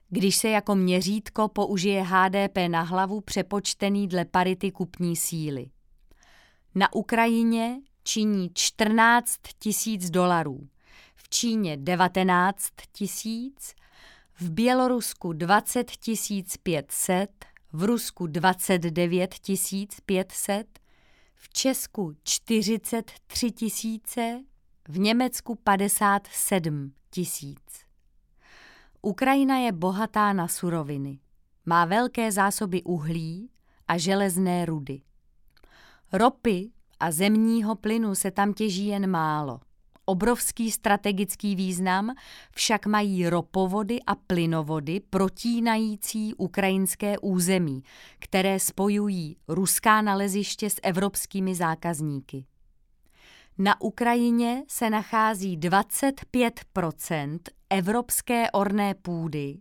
Když 0.08 0.36
se 0.36 0.48
jako 0.48 0.74
měřítko 0.74 1.48
použije 1.48 2.02
HDP 2.02 2.58
na 2.68 2.82
hlavu 2.82 3.20
přepočtený 3.20 4.08
dle 4.08 4.24
parity 4.24 4.70
kupní 4.70 5.16
síly. 5.16 5.70
Na 6.74 6.92
Ukrajině 6.92 7.80
činí 8.02 8.50
14 8.54 9.40
tisíc 9.58 10.10
dolarů, 10.10 10.68
v 11.16 11.28
Číně 11.28 11.76
19 11.76 12.68
tisíc, 12.92 13.74
v 14.40 14.50
Bělorusku 14.50 15.32
20 15.32 15.90
500, 16.62 17.30
v 17.72 17.84
Rusku 17.84 18.26
29 18.26 19.34
500, 20.06 20.78
v 21.34 21.48
Česku 21.48 22.12
43 22.22 23.50
tisíce, 23.50 24.40
v 24.88 24.98
Německu 24.98 25.54
57 25.54 26.92
tisíc. 27.10 27.85
Ukrajina 29.02 29.58
je 29.58 29.72
bohatá 29.72 30.32
na 30.32 30.48
suroviny. 30.48 31.18
Má 31.66 31.84
velké 31.84 32.32
zásoby 32.32 32.82
uhlí 32.82 33.50
a 33.88 33.98
železné 33.98 34.64
rudy. 34.64 35.00
Ropy 36.12 36.70
a 37.00 37.10
zemního 37.10 37.76
plynu 37.76 38.14
se 38.14 38.30
tam 38.30 38.54
těží 38.54 38.86
jen 38.86 39.10
málo. 39.10 39.60
Obrovský 40.04 40.70
strategický 40.70 41.56
význam 41.56 42.14
však 42.54 42.86
mají 42.86 43.28
ropovody 43.28 44.00
a 44.06 44.14
plynovody 44.14 45.00
protínající 45.10 46.34
ukrajinské 46.34 47.18
území, 47.18 47.82
které 48.18 48.60
spojují 48.60 49.36
ruská 49.48 50.02
naleziště 50.02 50.70
s 50.70 50.80
evropskými 50.82 51.54
zákazníky. 51.54 52.44
Na 53.58 53.80
Ukrajině 53.80 54.62
se 54.68 54.90
nachází 54.90 55.58
25% 55.58 57.38
evropské 57.70 58.50
orné 58.50 58.94
půdy 58.94 59.58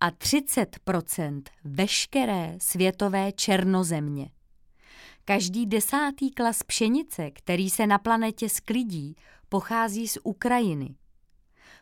a 0.00 0.10
30% 0.10 1.42
veškeré 1.64 2.56
světové 2.58 3.32
černozemě. 3.32 4.30
Každý 5.24 5.66
desátý 5.66 6.30
klas 6.30 6.62
pšenice, 6.62 7.30
který 7.30 7.70
se 7.70 7.86
na 7.86 7.98
planetě 7.98 8.48
sklidí, 8.48 9.16
pochází 9.48 10.08
z 10.08 10.18
Ukrajiny. 10.22 10.94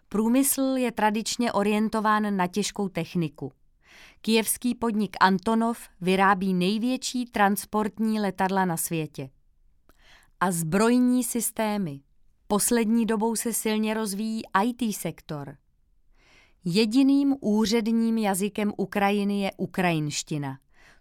Průmysl 0.08 0.74
je 0.76 0.92
tradičně 0.92 1.52
orientován 1.52 2.36
na 2.36 2.46
těžkou 2.46 2.88
techniku. 2.88 3.52
Kijevský 4.20 4.74
podnik 4.74 5.16
Antonov 5.20 5.88
vyrábí 6.00 6.54
největší 6.54 7.24
transportní 7.24 8.20
letadla 8.20 8.64
na 8.64 8.76
světě. 8.76 9.30
A 10.40 10.50
zbrojní 10.50 11.24
systémy. 11.24 12.00
Poslední 12.46 13.06
dobou 13.06 13.36
se 13.36 13.52
silně 13.52 13.94
rozvíjí 13.94 14.42
IT 14.64 14.96
sektor. 14.96 15.56
Jediným 16.64 17.36
úředním 17.40 18.18
jazykem 18.18 18.72
Ukrajiny 18.76 19.40
je 19.40 19.52
ukrajinština. 19.56 20.58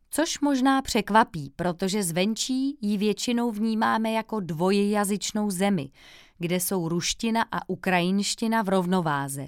Což 0.09 0.39
možná 0.39 0.81
překvapí, 0.81 1.53
protože 1.55 2.03
zvenčí 2.03 2.77
ji 2.81 2.97
většinou 2.97 3.51
vnímáme 3.51 4.11
jako 4.11 4.39
dvojjazyčnou 4.39 5.49
zemi, 5.49 5.89
kde 6.37 6.59
jsou 6.59 6.89
ruština 6.89 7.45
a 7.51 7.69
ukrajinština 7.69 8.61
v 8.61 8.69
rovnováze. 8.69 9.47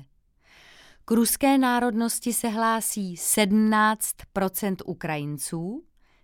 K 1.06 1.12
ruské 1.12 1.58
národnosti 1.58 2.34
se 2.34 2.48
hlásí 2.48 3.16
17% 3.16 4.76
Ukrajinců, 4.86 5.84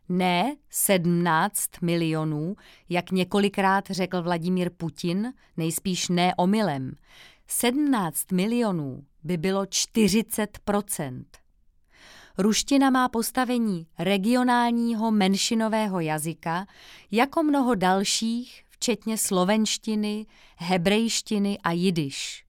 ne 0.09 0.55
17 0.69 1.69
milionů, 1.81 2.55
jak 2.89 3.11
několikrát 3.11 3.85
řekl 3.89 4.21
Vladimír 4.21 4.69
Putin, 4.77 5.33
nejspíš 5.57 6.09
ne 6.09 6.33
omylem. 6.37 6.91
17 7.47 8.31
milionů 8.31 9.05
by 9.23 9.37
bylo 9.37 9.63
40% 9.63 11.23
Ruština 12.37 12.89
má 12.89 13.09
postavení 13.09 13.87
regionálního 13.99 15.11
menšinového 15.11 15.99
jazyka, 15.99 16.65
jako 17.11 17.43
mnoho 17.43 17.75
dalších, 17.75 18.63
včetně 18.69 19.17
slovenštiny, 19.17 20.25
hebrejštiny 20.57 21.59
a 21.63 21.71
jidiš. 21.71 22.45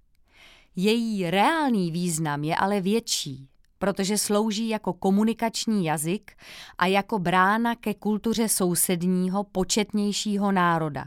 Její 0.76 1.30
reálný 1.30 1.90
význam 1.90 2.44
je 2.44 2.56
ale 2.56 2.80
větší, 2.80 3.48
protože 3.78 4.18
slouží 4.18 4.68
jako 4.68 4.92
komunikační 4.92 5.84
jazyk 5.84 6.32
a 6.78 6.86
jako 6.86 7.18
brána 7.18 7.74
ke 7.74 7.94
kultuře 7.94 8.48
sousedního 8.48 9.44
početnějšího 9.44 10.52
národa. 10.52 11.04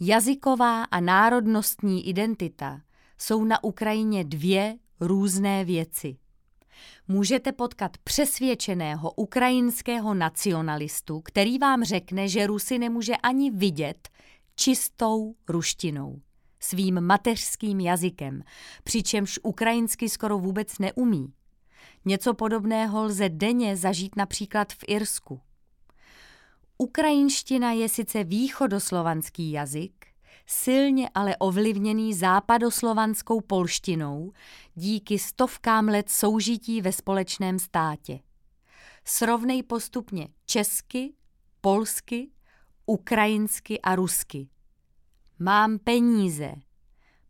Jazyková 0.00 0.84
a 0.84 1.00
národnostní 1.00 2.08
identita 2.08 2.80
jsou 3.18 3.44
na 3.44 3.64
Ukrajině 3.64 4.24
dvě 4.24 4.76
různé 5.00 5.64
věci. 5.64 6.16
Můžete 7.08 7.52
potkat 7.52 7.98
přesvědčeného 8.04 9.12
ukrajinského 9.12 10.14
nacionalistu, 10.14 11.20
který 11.20 11.58
vám 11.58 11.84
řekne, 11.84 12.28
že 12.28 12.46
Rusy 12.46 12.78
nemůže 12.78 13.16
ani 13.16 13.50
vidět 13.50 14.08
čistou 14.54 15.34
ruštinou 15.48 16.20
svým 16.60 17.00
mateřským 17.00 17.80
jazykem, 17.80 18.42
přičemž 18.84 19.38
ukrajinsky 19.42 20.08
skoro 20.08 20.38
vůbec 20.38 20.78
neumí. 20.78 21.32
Něco 22.04 22.34
podobného 22.34 23.04
lze 23.04 23.28
denně 23.28 23.76
zažít 23.76 24.16
například 24.16 24.72
v 24.72 24.78
Irsku. 24.88 25.40
Ukrajinština 26.78 27.72
je 27.72 27.88
sice 27.88 28.24
východoslovanský 28.24 29.50
jazyk, 29.50 30.06
silně 30.46 31.08
ale 31.14 31.36
ovlivněný 31.36 32.14
západoslovanskou 32.14 33.40
polštinou 33.40 34.32
díky 34.74 35.18
stovkám 35.18 35.88
let 35.88 36.10
soužití 36.10 36.80
ve 36.80 36.92
společném 36.92 37.58
státě. 37.58 38.20
Srovnej 39.04 39.62
postupně 39.62 40.28
česky, 40.46 41.14
polsky, 41.60 42.30
ukrajinsky 42.86 43.80
a 43.80 43.94
rusky. 43.94 44.48
Mám 45.38 45.78
peníze, 45.78 46.54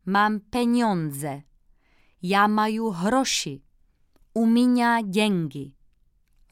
mám 0.06 0.40
peníze, 0.40 1.42
já 2.22 2.46
maju 2.46 2.90
hroši, 2.90 3.62
u 4.34 4.46
mě 4.46 4.96
děngy. 5.04 5.72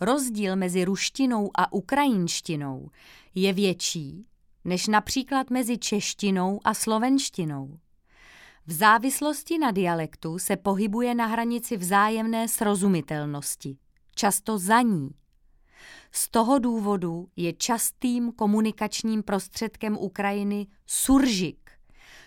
Rozdíl 0.01 0.57
mezi 0.57 0.85
ruštinou 0.85 1.51
a 1.55 1.73
ukrajinštinou 1.73 2.91
je 3.35 3.53
větší 3.53 4.27
než 4.65 4.87
například 4.87 5.51
mezi 5.51 5.79
češtinou 5.79 6.61
a 6.65 6.75
slovenštinou. 6.75 7.79
V 8.67 8.73
závislosti 8.73 9.59
na 9.59 9.71
dialektu 9.71 10.39
se 10.39 10.57
pohybuje 10.57 11.15
na 11.15 11.27
hranici 11.27 11.77
vzájemné 11.77 12.49
srozumitelnosti, 12.49 13.79
často 14.15 14.59
za 14.59 14.81
ní. 14.83 15.11
Z 16.13 16.31
toho 16.31 16.59
důvodu 16.59 17.29
je 17.37 17.53
častým 17.53 18.33
komunikačním 18.33 19.23
prostředkem 19.23 19.97
Ukrajiny 19.97 20.67
suržik, 20.87 21.71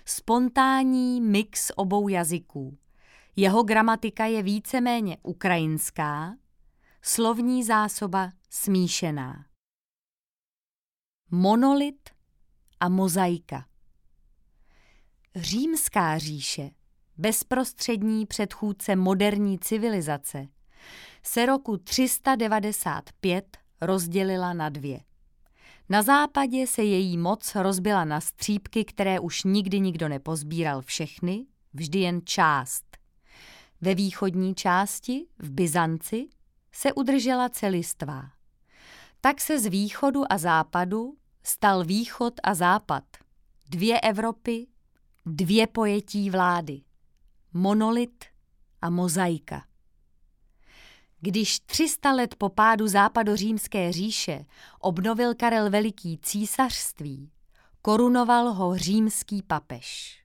spontánní 0.06 1.22
mix 1.22 1.72
obou 1.76 2.08
jazyků. 2.08 2.78
Jeho 3.36 3.64
gramatika 3.64 4.26
je 4.26 4.44
víceméně 4.44 5.18
ukrajinská, 5.24 6.36
slovní 7.02 7.64
zásoba 7.64 8.32
smíšená. 8.50 9.46
Monolit 11.32 12.10
a 12.80 12.90
mozaika. 12.90 13.66
Římská 15.36 16.18
říše, 16.18 16.70
bezprostřední 17.18 18.26
předchůdce 18.26 18.96
moderní 18.96 19.60
civilizace, 19.60 20.48
se 21.24 21.46
roku 21.46 21.78
395 21.78 23.58
rozdělila 23.82 24.54
na 24.54 24.70
dvě. 24.70 25.00
Na 25.90 26.02
západě 26.02 26.68
se 26.68 26.84
její 26.84 27.18
moc 27.18 27.56
rozbila 27.56 28.06
na 28.06 28.22
střípky, 28.22 28.86
které 28.86 29.20
už 29.20 29.44
nikdy 29.44 29.80
nikdo 29.80 30.10
nepozbíral 30.10 30.82
všechny, 30.82 31.46
vždy 31.74 32.00
jen 32.00 32.22
část. 32.26 32.93
Ve 33.84 33.96
východní 33.96 34.56
části, 34.56 35.26
v 35.40 35.52
Byzanci, 35.52 36.28
se 36.72 36.94
udržela 36.94 37.50
celistvá. 37.50 38.32
Tak 39.22 39.42
se 39.42 39.60
z 39.60 39.66
východu 39.66 40.34
a 40.34 40.38
západu 40.38 41.18
stal 41.44 41.84
východ 41.84 42.34
a 42.44 42.54
západ. 42.54 43.04
Dvě 43.70 44.02
Evropy, 44.02 44.68
dvě 45.26 45.68
pojetí 45.68 46.30
vlády. 46.30 46.82
Monolit 47.54 48.26
a 48.82 48.90
mozaika. 48.90 49.66
Když 51.20 51.60
300 51.60 52.12
let 52.12 52.36
po 52.36 52.50
pádu 52.50 52.88
západořímské 52.88 53.92
říše 53.92 54.46
obnovil 54.80 55.36
Karel 55.36 55.70
Veliký 55.70 56.18
císařství, 56.18 57.32
korunoval 57.82 58.54
ho 58.54 58.78
římský 58.78 59.42
papež. 59.42 60.20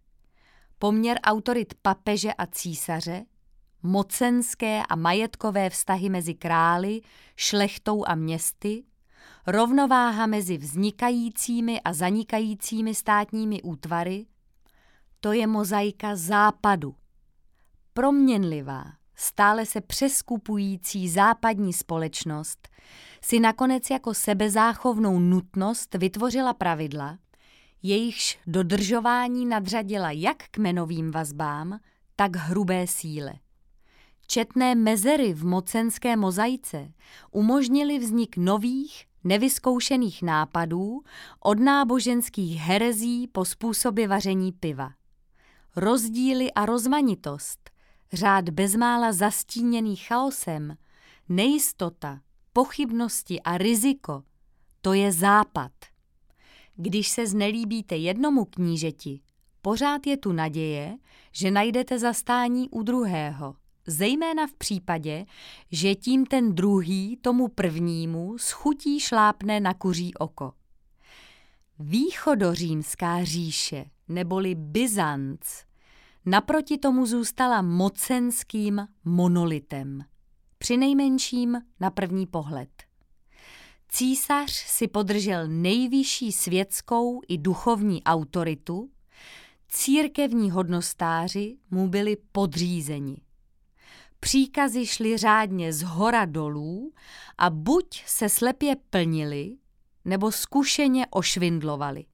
Poměr 0.79 1.18
autorit 1.23 1.75
papeže 1.83 2.33
a 2.35 2.47
císaře, 2.47 3.25
mocenské 3.83 4.83
a 4.88 4.97
majetkové 4.97 5.71
vztahy 5.71 6.09
mezi 6.09 6.35
králi, 6.35 7.01
šlechtou 7.37 8.05
a 8.07 8.14
městy, 8.14 8.85
rovnováha 9.47 10.27
mezi 10.27 10.59
vznikajícími 10.59 11.81
a 11.81 11.93
zanikajícími 11.93 12.95
státními 12.95 13.62
útvary, 13.62 14.27
to 15.21 15.33
je 15.33 15.47
mozaika 15.47 16.17
západu. 16.17 16.95
Proměnlivá, 17.93 18.85
stále 19.14 19.67
se 19.67 19.81
přeskupující 19.81 21.09
západní 21.09 21.73
společnost 21.73 22.69
si 23.23 23.41
nakonec 23.41 23.91
jako 23.91 24.14
sebezáchovnou 24.14 25.19
nutnost 25.19 25.95
vytvořila 25.95 26.55
pravidla, 26.55 27.19
jejichž 27.83 28.38
dodržování 28.47 29.47
nadřadila 29.47 30.11
jak 30.11 30.37
kmenovým 30.51 31.11
vazbám, 31.11 31.79
tak 32.17 32.37
hrubé 32.37 32.87
síle. 32.87 33.33
Četné 34.31 34.75
mezery 34.75 35.33
v 35.35 35.45
mocenské 35.45 36.17
mozaice 36.17 36.93
umožnily 37.31 37.99
vznik 37.99 38.37
nových, 38.37 39.05
nevyzkoušených 39.25 40.23
nápadů 40.23 41.03
od 41.41 41.59
náboženských 41.61 42.57
herezí 42.57 43.27
po 43.27 43.45
způsoby 43.45 44.05
vaření 44.05 44.53
piva. 44.53 44.91
Rozdíly 45.77 46.53
a 46.53 46.67
rozmanitost, 46.67 47.71
řád 48.12 48.49
bezmála 48.49 49.12
zastíněný 49.12 49.97
chaosem, 49.97 50.77
nejistota, 51.29 52.21
pochybnosti 52.53 53.41
a 53.41 53.59
riziko, 53.59 54.23
to 54.81 54.93
je 54.93 55.12
západ. 55.12 55.73
Když 56.77 57.09
se 57.09 57.27
znelíbíte 57.27 57.97
jednomu 57.97 58.45
knížeti, 58.45 59.21
pořád 59.62 60.07
je 60.07 60.17
tu 60.17 60.33
naděje, 60.33 60.99
že 61.33 61.51
najdete 61.51 61.99
zastání 61.99 62.69
u 62.69 62.83
druhého– 62.83 63.55
zejména 63.88 64.46
v 64.46 64.53
případě, 64.53 65.24
že 65.72 65.94
tím 65.94 66.27
ten 66.27 66.55
druhý 66.55 67.16
tomu 67.16 67.48
prvnímu 67.48 68.38
schutí 68.38 69.01
šlápne 69.01 69.61
na 69.61 69.74
kuří 69.74 70.14
oko. 70.14 70.53
Východořímská 71.79 73.24
říše, 73.24 73.85
neboli 74.09 74.55
Byzanc, 74.55 75.40
naproti 76.27 76.79
tomu 76.79 77.07
zůstala 77.07 77.62
mocenským 77.62 78.88
monolitem. 79.05 80.05
Přinejmenším 80.59 81.61
na 81.81 81.90
první 81.90 82.27
pohled. 82.27 82.68
Císař 83.88 84.51
si 84.51 84.88
podržel 84.88 85.48
nejvyšší 85.48 86.33
světskou 86.33 87.20
i 87.29 87.38
duchovní 87.38 88.05
autoritu, 88.05 88.90
církevní 89.68 90.51
hodnostáři 90.51 91.57
mu 91.70 91.88
byli 91.88 92.16
podřízeni. 92.33 93.16
Příkazy 94.20 94.87
šly 94.87 95.16
řádně 95.16 95.72
z 95.72 95.83
hora 95.83 96.24
dolů 96.24 96.92
a 97.38 97.50
buď 97.50 98.04
se 98.07 98.28
slepě 98.28 98.76
plnili, 98.90 99.57
nebo 100.04 100.33
zkušeně 100.33 101.07
ošvindlovali. 101.11 102.04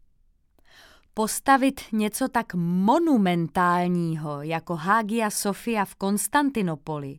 Postavit 1.14 1.80
něco 1.92 2.28
tak 2.28 2.54
monumentálního 2.54 4.42
jako 4.42 4.76
Hagia 4.76 5.30
Sofia 5.30 5.84
v 5.84 5.94
Konstantinopoli 5.94 7.18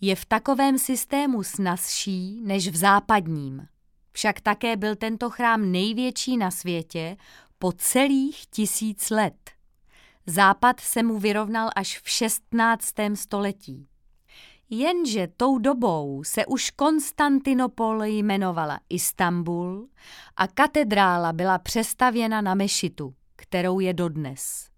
je 0.00 0.16
v 0.16 0.24
takovém 0.24 0.78
systému 0.78 1.42
snazší 1.42 2.40
než 2.44 2.68
v 2.68 2.76
západním. 2.76 3.66
Však 4.12 4.40
také 4.40 4.76
byl 4.76 4.96
tento 4.96 5.30
chrám 5.30 5.72
největší 5.72 6.36
na 6.36 6.50
světě 6.50 7.16
po 7.58 7.72
celých 7.72 8.46
tisíc 8.46 9.10
let. 9.10 9.50
Západ 10.26 10.80
se 10.80 11.02
mu 11.02 11.18
vyrovnal 11.18 11.70
až 11.76 12.00
v 12.00 12.10
16. 12.10 12.94
století. 13.14 13.88
Jenže 14.74 15.28
tou 15.36 15.58
dobou 15.58 16.24
se 16.24 16.46
už 16.46 16.70
Konstantinopol 16.70 18.04
jmenovala 18.04 18.80
Istanbul 18.88 19.88
a 20.36 20.46
katedrála 20.46 21.32
byla 21.32 21.58
přestavěna 21.58 22.40
na 22.40 22.54
mešitu, 22.54 23.14
kterou 23.36 23.80
je 23.80 23.94
dodnes. 23.94 24.68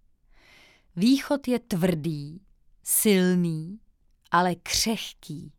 Východ 0.97 1.49
je 1.49 1.59
tvrdý, 1.59 2.41
silný, 2.83 3.79
ale 4.31 4.55
křehký, 4.55 5.53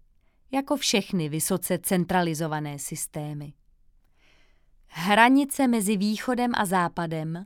jako 0.51 0.77
všechny 0.77 1.29
vysoce 1.29 1.77
centralizované 1.77 2.79
systémy. 2.79 3.53
Hranice 4.87 5.67
mezi 5.67 5.97
východem 5.97 6.51
a 6.55 6.65
západem 6.65 7.45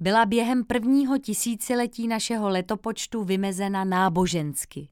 byla 0.00 0.26
během 0.26 0.64
prvního 0.64 1.18
tisíciletí 1.18 2.08
našeho 2.08 2.48
letopočtu 2.48 3.24
vymezena 3.24 3.84
nábožensky, 3.84 4.88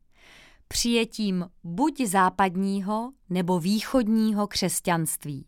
přijetím 0.68 1.50
buď 1.64 2.00
západního 2.00 3.12
nebo 3.30 3.60
východního 3.60 4.46
křesťanství. 4.46 5.46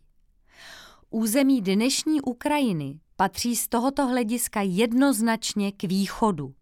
Území 1.09 1.61
dnešní 1.61 2.21
Ukrajiny 2.21 2.99
patří 3.15 3.55
z 3.55 3.67
tohoto 3.67 4.07
hlediska 4.07 4.61
jednoznačně 4.61 5.71
k 5.71 5.83
východu. 5.83 6.55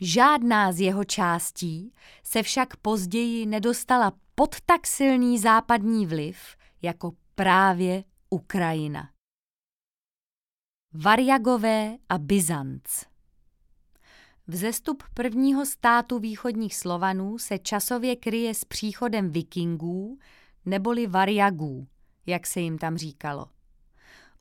Žádná 0.00 0.72
z 0.72 0.80
jeho 0.80 1.04
částí 1.04 1.92
se 2.24 2.42
však 2.42 2.76
později 2.76 3.46
nedostala 3.46 4.12
pod 4.34 4.60
tak 4.60 4.86
silný 4.86 5.38
západní 5.38 6.06
vliv 6.06 6.36
jako 6.82 7.12
právě 7.34 8.04
Ukrajina. 8.30 9.10
Variagové 10.92 11.96
a 12.08 12.18
Byzanc 12.18 13.13
Vzestup 14.48 15.02
prvního 15.14 15.66
státu 15.66 16.18
východních 16.18 16.76
Slovanů 16.76 17.38
se 17.38 17.58
časově 17.58 18.16
kryje 18.16 18.54
s 18.54 18.64
příchodem 18.64 19.30
vikingů 19.30 20.18
neboli 20.64 21.06
variagů, 21.06 21.86
jak 22.26 22.46
se 22.46 22.60
jim 22.60 22.78
tam 22.78 22.96
říkalo. 22.96 23.46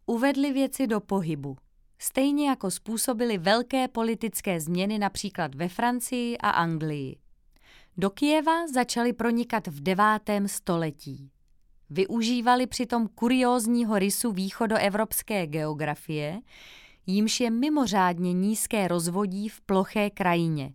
Uvedli 0.05 0.53
věci 0.53 0.87
do 0.87 0.99
pohybu, 0.99 1.57
stejně 1.99 2.49
jako 2.49 2.71
způsobili 2.71 3.37
velké 3.37 3.87
politické 3.87 4.59
změny 4.59 4.99
například 4.99 5.55
ve 5.55 5.67
Francii 5.67 6.37
a 6.37 6.49
Anglii. 6.49 7.19
Do 7.97 8.09
Kijeva 8.09 8.67
začali 8.67 9.13
pronikat 9.13 9.67
v 9.67 9.83
devátém 9.83 10.47
století. 10.47 11.31
Využívali 11.89 12.67
přitom 12.67 13.07
kuriózního 13.07 13.99
rysu 13.99 14.31
východoevropské 14.31 15.47
geografie, 15.47 16.39
jímž 17.05 17.39
je 17.39 17.49
mimořádně 17.49 18.33
nízké 18.33 18.87
rozvodí 18.87 19.49
v 19.49 19.61
ploché 19.61 20.09
krajině. 20.09 20.73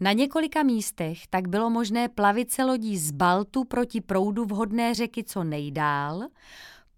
Na 0.00 0.12
několika 0.12 0.62
místech 0.62 1.26
tak 1.26 1.48
bylo 1.48 1.70
možné 1.70 2.08
plavit 2.08 2.50
se 2.50 2.64
lodí 2.64 2.98
z 2.98 3.10
Baltu 3.10 3.64
proti 3.64 4.00
proudu 4.00 4.44
vhodné 4.44 4.94
řeky 4.94 5.24
co 5.24 5.44
nejdál, 5.44 6.22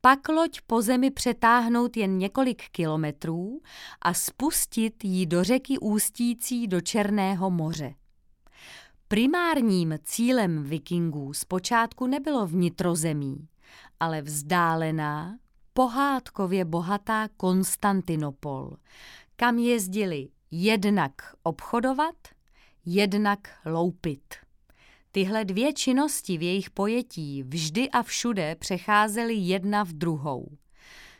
pak 0.01 0.29
loď 0.29 0.61
po 0.67 0.83
zemi 0.83 1.11
přetáhnout 1.11 1.97
jen 1.97 2.19
několik 2.19 2.63
kilometrů 2.73 3.61
a 4.03 4.15
spustit 4.15 5.05
ji 5.05 5.27
do 5.27 5.45
řeky 5.45 5.79
ústící 5.79 6.67
do 6.67 6.81
Černého 6.81 7.51
moře. 7.51 7.95
Primárním 9.09 9.95
cílem 10.03 10.63
vikingů 10.63 11.33
zpočátku 11.33 12.07
nebylo 12.07 12.47
vnitrozemí, 12.47 13.49
ale 14.01 14.23
vzdálená, 14.23 15.39
pohádkově 15.75 16.65
bohatá 16.65 17.29
Konstantinopol, 17.37 18.77
kam 19.37 19.59
jezdili 19.59 20.29
jednak 20.51 21.13
obchodovat, 21.43 22.15
jednak 22.85 23.49
loupit. 23.67 24.35
Tyhle 25.13 25.45
dvě 25.45 25.73
činnosti 25.73 26.39
v 26.39 26.43
jejich 26.43 26.71
pojetí 26.71 27.43
vždy 27.43 27.91
a 27.91 28.03
všude 28.03 28.57
přecházely 28.57 29.35
jedna 29.35 29.85
v 29.85 29.93
druhou. 29.93 30.57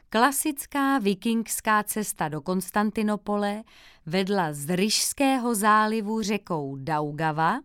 Klasická 0.09 0.99
vikingská 0.99 1.83
cesta 1.83 2.29
do 2.29 2.41
Konstantinopole 2.41 3.63
vedla 4.07 4.53
z 4.53 4.77
Ryšského 4.77 5.55
zálivu 5.55 6.23
řekou 6.23 6.77
Daugava, 6.77 7.61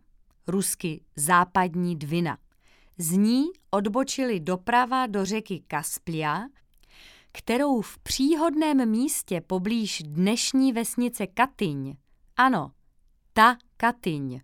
rusky 0.48 1.02
západní 1.16 1.96
Dvina. 1.96 2.38
Z 2.98 3.12
ní 3.12 3.46
odbočili 3.72 4.40
doprava 4.40 5.08
do 5.08 5.26
řeky 5.26 5.64
Kasplia, 5.68 6.48
kterou 7.32 7.82
v 7.82 8.00
příhodném 8.00 8.90
místě 8.90 9.42
poblíž 9.42 10.04
dnešní 10.06 10.74
vesnice 10.74 11.28
Katyň, 11.28 11.96
ano, 12.38 12.72
ta 13.34 13.58
Katyň, 13.78 14.42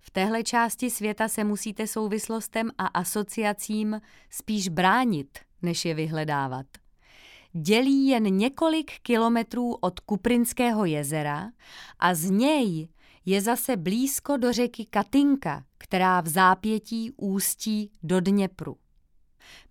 v 0.00 0.10
téhle 0.10 0.42
části 0.42 0.90
světa 0.90 1.28
se 1.28 1.44
musíte 1.44 1.86
souvislostem 1.86 2.70
a 2.78 2.86
asociacím 2.86 4.00
spíš 4.30 4.68
bránit, 4.68 5.38
než 5.62 5.84
je 5.84 5.94
vyhledávat. 5.94 6.66
Dělí 7.52 8.06
jen 8.06 8.36
několik 8.36 8.90
kilometrů 9.02 9.74
od 9.74 10.00
Kuprinského 10.00 10.84
jezera 10.84 11.50
a 11.98 12.14
z 12.14 12.30
něj 12.30 12.88
je 13.24 13.40
zase 13.40 13.76
blízko 13.76 14.36
do 14.36 14.52
řeky 14.52 14.86
Katinka, 14.86 15.64
která 15.78 16.20
v 16.20 16.28
zápětí 16.28 17.12
ústí 17.16 17.90
do 18.02 18.20
Dněpru. 18.20 18.76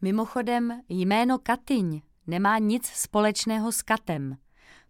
Mimochodem 0.01 0.81
jméno 0.89 1.39
Katyň 1.39 2.01
nemá 2.27 2.57
nic 2.57 2.85
společného 2.85 3.71
s 3.71 3.81
Katem, 3.81 4.37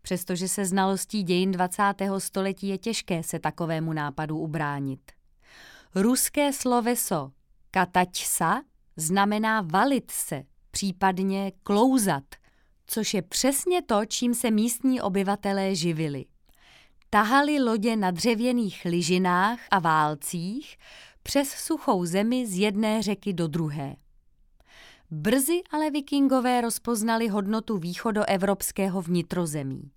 přestože 0.02 0.48
se 0.48 0.66
znalostí 0.66 1.24
dějin 1.24 1.52
20. 1.52 1.84
století 2.18 2.68
je 2.68 2.78
těžké 2.78 3.24
se 3.24 3.40
takovému 3.40 3.94
nápadu 3.94 4.38
ubránit. 4.38 5.12
Ruské 5.96 6.54
sloveso 6.54 7.32
kataťsa 7.72 8.62
znamená 8.98 9.62
valit 9.62 10.12
se, 10.12 10.44
případně 10.72 11.52
klouzat, 11.64 12.24
což 12.88 13.14
je 13.14 13.22
přesně 13.22 13.82
to, 13.82 14.06
čím 14.06 14.34
se 14.34 14.52
místní 14.52 15.02
obyvatelé 15.02 15.76
živili. 15.76 16.26
Tahali 17.10 17.60
lodě 17.60 17.96
na 17.96 18.12
dřevěných 18.12 18.86
lyžinách 18.86 19.60
a 19.72 19.80
válcích 19.80 20.78
přes 21.24 21.50
suchou 21.50 22.06
zemi 22.06 22.48
z 22.48 22.60
jedné 22.60 23.02
řeky 23.02 23.34
do 23.34 23.48
druhé. 23.48 23.96
Brzy 25.12 25.62
ale 25.72 25.92
vikingové 25.92 26.62
rozpoznali 26.62 27.28
hodnotu 27.28 27.78
východoevropského 27.78 29.02
vnitrozemí. 29.02 29.92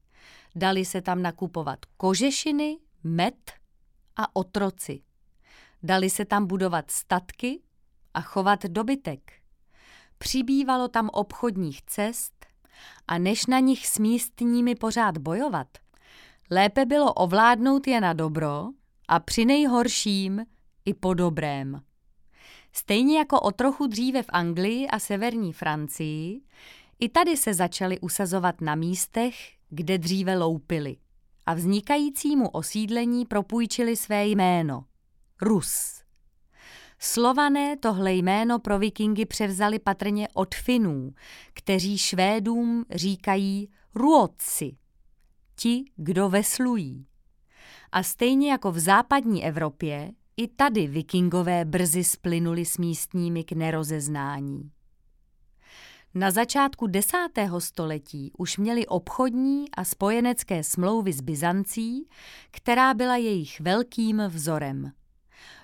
Dali 0.56 0.84
se 0.84 1.02
tam 1.02 1.22
nakupovat 1.22 1.78
kožešiny, 1.96 2.78
med 3.04 3.52
a 4.16 4.36
otroci. 4.36 5.02
Dali 5.82 6.10
se 6.10 6.24
tam 6.24 6.46
budovat 6.46 6.90
statky 6.90 7.60
a 8.14 8.20
chovat 8.20 8.64
dobytek. 8.64 9.32
Přibývalo 10.18 10.88
tam 10.88 11.10
obchodních 11.12 11.82
cest 11.82 12.46
a 13.08 13.18
než 13.18 13.46
na 13.46 13.58
nich 13.58 13.86
s 13.86 13.98
místními 13.98 14.74
pořád 14.74 15.18
bojovat, 15.18 15.68
lépe 16.50 16.84
bylo 16.84 17.12
ovládnout 17.14 17.86
je 17.86 18.00
na 18.00 18.12
dobro 18.12 18.68
a 19.08 19.20
při 19.20 19.44
nejhorším 19.44 20.46
i 20.84 20.94
po 20.94 21.14
dobrém. 21.14 21.80
Stejně 22.76 23.18
jako 23.18 23.40
o 23.40 23.50
trochu 23.50 23.86
dříve 23.86 24.22
v 24.22 24.26
Anglii 24.28 24.86
a 24.88 24.98
severní 24.98 25.52
Francii, 25.52 26.40
i 27.00 27.08
tady 27.08 27.36
se 27.36 27.54
začaly 27.54 28.00
usazovat 28.00 28.60
na 28.60 28.74
místech, 28.74 29.34
kde 29.68 29.98
dříve 29.98 30.38
loupili 30.38 30.96
a 31.46 31.54
vznikajícímu 31.54 32.48
osídlení 32.48 33.26
propůjčili 33.26 33.96
své 33.96 34.26
jméno– 34.26 34.84
Rus. 35.42 36.02
Slované 36.98 37.76
tohle 37.76 38.12
jméno 38.12 38.58
pro 38.58 38.78
vikingy 38.78 39.26
převzali 39.26 39.78
patrně 39.78 40.28
od 40.34 40.54
Finů, 40.54 41.14
kteří 41.54 41.98
Švédům 41.98 42.84
říkají 42.90 43.70
ruotci, 43.94 44.76
ti, 45.54 45.84
kdo 45.96 46.28
veslují. 46.28 47.06
A 47.92 48.02
stejně 48.02 48.50
jako 48.50 48.72
v 48.72 48.78
západní 48.78 49.44
Evropě, 49.44 50.12
i 50.36 50.48
tady 50.48 50.86
vikingové 50.86 51.64
brzy 51.64 52.04
splynuli 52.04 52.64
s 52.64 52.78
místními 52.78 53.44
k 53.44 53.52
nerozeznání. 53.52 54.70
Na 56.14 56.30
začátku 56.30 56.86
desátého 56.86 57.60
století 57.60 58.30
už 58.38 58.58
měli 58.58 58.86
obchodní 58.86 59.70
a 59.70 59.84
spojenecké 59.84 60.64
smlouvy 60.64 61.12
s 61.12 61.20
Byzancí, 61.20 62.08
která 62.50 62.94
byla 62.94 63.16
jejich 63.16 63.60
velkým 63.60 64.22
vzorem. 64.28 64.92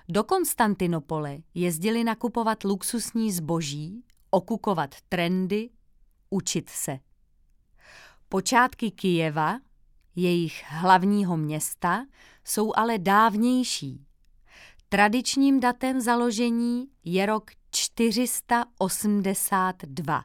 Do 0.09 0.23
Konstantinopole 0.23 1.37
jezdili 1.53 2.03
nakupovat 2.03 2.63
luxusní 2.63 3.31
zboží, 3.31 4.03
okukovat 4.29 4.95
trendy, 5.09 5.69
učit 6.29 6.69
se. 6.69 6.99
Počátky 8.29 8.91
Kijeva, 8.91 9.59
jejich 10.15 10.63
hlavního 10.67 11.37
města, 11.37 12.05
jsou 12.45 12.73
ale 12.75 12.97
dávnější. 12.97 14.05
Tradičním 14.93 15.59
datem 15.59 16.01
založení 16.01 16.87
je 17.05 17.25
rok 17.25 17.51
482. 17.71 20.23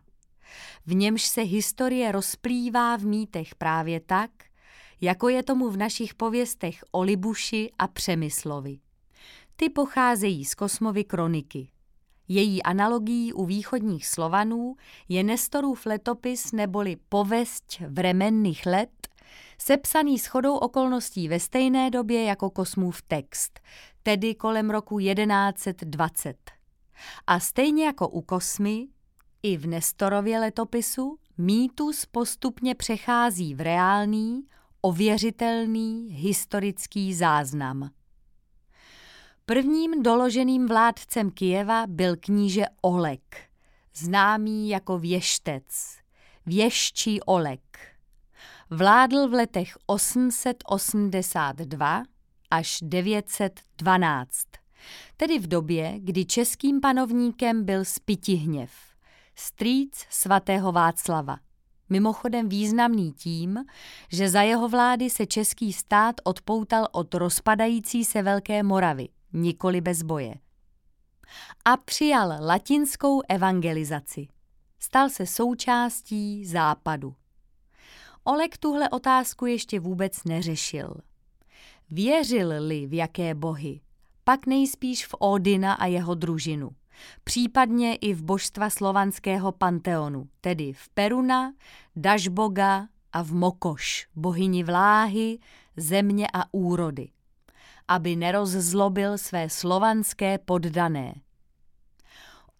V 0.87 0.94
němž 0.94 1.22
se 1.22 1.42
historie 1.42 2.12
rozplývá 2.12 2.96
v 2.96 3.04
mýtech 3.04 3.54
právě 3.54 4.00
tak, 4.00 4.31
jako 5.00 5.28
je 5.28 5.42
tomu 5.42 5.70
v 5.70 5.76
našich 5.76 6.14
pověstech 6.14 6.85
o 6.92 7.02
Libuši 7.02 7.70
a 7.78 7.88
Přemyslovi. 7.88 8.78
Ty 9.57 9.68
pocházejí 9.68 10.44
z 10.44 10.54
Kosmovy 10.54 11.04
kroniky. 11.04 11.68
Její 12.28 12.62
analogií 12.62 13.33
u 13.33 13.44
východních 13.44 14.07
Slovanů 14.07 14.76
je 15.09 15.24
Nestorův 15.24 15.87
letopis 15.87 16.52
neboli 16.52 16.96
Povesť 17.09 17.81
vremenných 17.81 18.66
let, 18.66 18.90
sepsaný 19.59 20.18
shodou 20.18 20.57
okolností 20.57 21.28
ve 21.28 21.40
stejné 21.40 21.90
době 21.90 22.24
jako 22.24 22.50
Kosmův 22.50 23.02
text, 23.02 23.61
tedy 24.09 24.35
kolem 24.35 24.71
roku 24.71 24.99
1120. 24.99 26.37
A 27.27 27.40
stejně 27.40 27.85
jako 27.85 28.09
u 28.09 28.23
Kosmy, 28.23 28.88
i 29.42 29.57
v 29.57 29.66
Nestorově 29.66 30.40
letopisu 30.40 31.18
mýtus 31.38 32.07
postupně 32.07 32.75
přechází 32.75 33.55
v 33.55 33.61
reálný, 33.61 34.42
ověřitelný 34.81 36.09
historický 36.11 37.14
záznam. 37.14 37.90
Prvním 39.47 40.03
doloženým 40.03 40.66
vládcem 40.66 41.31
Kijeva 41.31 41.87
byl 41.87 42.16
kníže 42.16 42.64
Olek, 42.83 43.40
známý 43.94 44.68
jako 44.68 44.99
věštec, 44.99 45.97
věštčí 46.47 47.21
Olek. 47.21 47.79
Vládl 48.71 49.29
v 49.29 49.33
letech 49.33 49.79
882 49.87 52.03
až 52.50 52.78
912, 52.82 54.46
tedy 55.16 55.38
v 55.38 55.46
době, 55.46 55.94
kdy 55.98 56.24
českým 56.24 56.80
panovníkem 56.80 57.64
byl 57.64 57.84
Spitihněv, 57.84 58.70
strýc 59.34 60.06
svatého 60.11 60.72
Václava. 60.72 61.38
Mimochodem 61.88 62.48
významný 62.48 63.12
tím, 63.12 63.64
že 64.12 64.28
za 64.28 64.42
jeho 64.42 64.68
vlády 64.68 65.11
se 65.11 65.26
český 65.26 65.72
stát 65.72 66.14
odpoutal 66.24 66.88
od 66.92 67.14
rozpadající 67.14 68.04
se 68.04 68.22
Velké 68.22 68.62
Moravy, 68.62 69.08
nikoli 69.32 69.80
bez 69.80 70.02
boje. 70.02 70.34
A 71.64 71.76
přijal 71.76 72.32
latinskou 72.40 73.20
evangelizaci. 73.28 74.28
Stal 74.78 75.08
se 75.11 75.26
součástí 75.26 76.46
západu. 76.46 77.14
Olek 78.24 78.58
tuhle 78.58 78.88
otázku 78.88 79.46
ještě 79.46 79.80
vůbec 79.80 80.24
neřešil. 80.24 80.94
Věřil-li 81.90 82.87
v 82.87 82.94
jaké 82.94 83.35
bohy, 83.35 83.81
pak 84.24 84.46
nejspíš 84.46 85.07
v 85.07 85.14
Odina 85.18 85.74
a 85.74 85.87
jeho 85.87 86.14
družinu– 86.14 86.70
případně 87.24 87.96
i 87.96 88.14
v 88.14 88.22
božstva 88.22 88.70
slovanského 88.70 89.53
panteonu, 89.53 90.29
tedy 90.40 90.72
v 90.72 90.88
Peruna, 90.88 91.53
Dažboga 91.96 92.88
a 93.12 93.22
v 93.22 93.33
Mokoš, 93.33 94.09
bohyni 94.16 94.64
vláhy, 94.64 95.38
země 95.77 96.27
a 96.35 96.44
úrody, 96.55 97.09
aby 97.88 98.16
nerozzlobil 98.16 99.18
své 99.18 99.48
slovanské 99.48 100.38
poddané. 100.38 101.14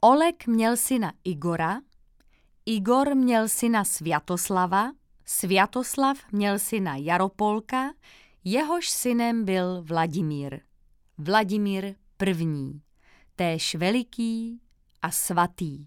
Olek 0.01 0.47
měl 0.47 0.77
syna 0.77 1.13
Igora, 1.25 1.81
Igor 2.67 3.15
měl 3.15 3.49
syna 3.49 3.85
Sviatoslava, 3.85 4.93
Sviatoslav 5.25 6.19
měl 6.33 6.59
syna 6.59 6.97
Jaropolka, 6.97 7.93
jehož 8.45 8.89
synem 8.89 9.45
byl 9.45 9.83
Vladimír. 9.83 10.61
Vladimír 11.19 11.95
první 12.17 12.83
též 13.37 13.75
veliký 13.75 14.61
a 15.03 15.11
svatý. 15.11 15.87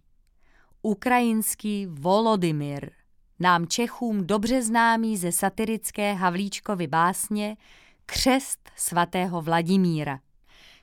Ukrajinský 0.81 1.87
Volodymyr, 1.89 2.91
nám 3.39 3.67
Čechům 3.67 4.27
dobře 4.27 4.61
známý 4.61 5.17
ze 5.17 5.31
satirické 5.31 6.13
Havlíčkovy 6.13 6.87
básně 6.87 7.57
Křest 8.05 8.69
svatého 8.75 9.41
Vladimíra, 9.41 10.19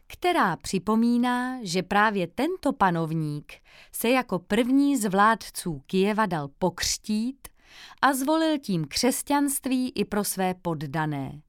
která 0.07 0.57
připomíná, 0.57 1.59
že 1.63 1.83
právě 1.83 2.27
tento 2.27 2.73
panovník 2.73 3.53
se 3.93 4.09
jako 4.09 4.39
první 4.39 4.97
z 4.97 5.09
vládců 5.09 5.83
Kijeva 5.87 6.27
dal 6.27 6.49
pokřtít 6.59 7.49
a 8.03 8.13
zvolil 8.13 8.59
tím 8.59 8.85
křesťanství 8.85 9.93
i 9.95 10.05
pro 10.05 10.25
své 10.25 10.55
poddané. 10.55 11.43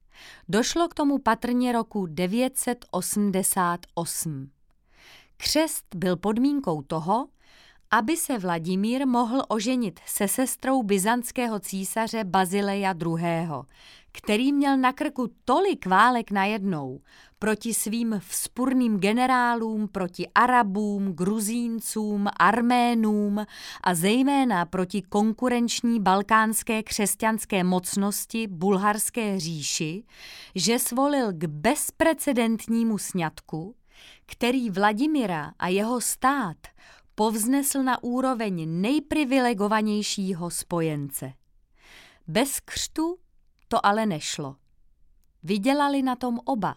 Došlo 0.49 0.88
k 0.88 0.93
tomu 0.93 1.17
patrně 1.17 1.71
roku 1.71 2.05
988. 2.05 4.49
Křest 5.38 5.86
byl 5.95 6.17
podmínkou 6.17 6.82
toho, 6.82 7.27
aby 7.91 8.17
se 8.17 8.38
Vladimír 8.38 9.08
mohl 9.08 9.43
oženit 9.47 9.99
se 10.05 10.27
sestrou 10.27 10.84
byzantského 10.84 11.60
císaře 11.60 12.23
Bazileja 12.23 12.93
II., 13.01 13.47
který 14.12 14.54
měl 14.54 14.78
na 14.78 14.93
krku 14.93 15.30
tolik 15.45 15.86
válek 15.86 16.32
najednou 16.32 17.02
proti 17.39 17.74
svým 17.74 18.22
vzpurným 18.28 19.00
generálům, 19.00 19.88
proti 19.88 20.28
Arabům, 20.36 21.13
Gruzíncům, 21.13 22.28
Arménům 22.39 23.45
a 23.84 23.95
zejména 23.95 24.65
proti 24.65 25.02
konkurenční 25.02 26.00
balkánské 26.00 26.84
křesťanské 26.84 27.63
mocnosti 27.63 28.48
bulharské 28.48 29.39
říši, 29.39 30.04
že 30.56 30.80
svolil 30.80 31.34
k 31.34 31.45
bezprecedentnímu 31.45 32.98
sňatku, 32.98 33.76
který 34.26 34.69
Vladimira 34.69 35.54
a 35.60 35.67
jeho 35.67 36.02
stát 36.02 36.58
povznesl 37.15 37.84
na 37.84 38.04
úroveň 38.04 38.82
nejprivilegovanějšího 38.82 40.50
spojence. 40.50 41.34
Bez 42.28 42.60
křtu 42.60 43.17
to 43.69 43.86
ale 43.86 44.05
nešlo. 44.05 44.55
Vydělali 45.43 46.01
na 46.01 46.15
tom 46.15 46.39
oba. 46.45 46.75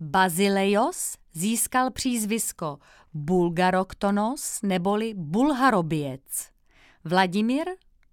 Bazilejos 0.00 1.16
získal 1.32 1.90
přízvisko 1.90 2.78
Bulgaroktonos 3.14 4.62
neboli 4.62 5.14
Bulharobiec. 5.16 6.50
Vladimir 7.04 7.66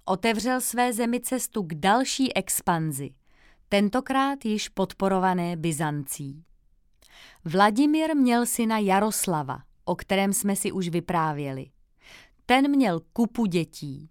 otevřel 0.06 0.62
své 0.62 0.94
zemi 0.94 1.20
cestu 1.20 1.64
k 1.64 1.74
další 1.74 2.34
expanzi, 2.34 3.14
tentokrát 3.70 4.46
již 4.46 4.70
podporované 4.70 5.56
Byzancí. 5.56 6.44
Vladimír 7.46 8.16
měl 8.16 8.46
syna 8.46 8.78
Jaroslava, 8.78 9.60
o 9.86 9.96
kterém 9.96 10.34
jsme 10.34 10.56
si 10.56 10.72
už 10.72 10.90
vyprávěli. 10.90 11.72
Ten 12.46 12.72
měl 12.72 13.02
kupu 13.14 13.46
dětí. 13.46 14.10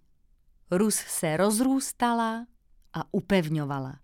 Rus 0.71 0.95
se 0.95 1.37
rozrůstala 1.37 2.45
a 2.95 3.03
upevňovala. 3.11 3.99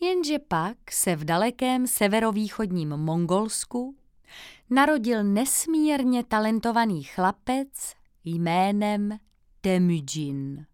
Jenže 0.00 0.38
pak 0.38 0.92
se 0.92 1.16
v 1.16 1.24
dalekém 1.24 1.86
severovýchodním 1.86 2.88
Mongolsku 2.88 3.96
narodil 4.70 5.24
nesmírně 5.24 6.24
talentovaný 6.24 7.02
chlapec 7.02 7.94
jménem 8.24 9.18
Temujin. 9.60 10.66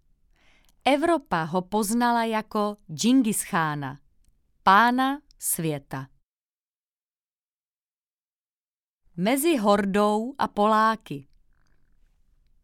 Evropa 0.85 1.43
ho 1.43 1.63
poznala 1.63 2.25
jako 2.25 2.77
Džingis 2.95 3.43
Chána, 3.43 3.99
pána 4.63 5.21
světa. 5.39 6.09
Mezi 9.17 9.57
Hordou 9.57 10.35
a 10.39 10.49
Poláky 10.49 11.27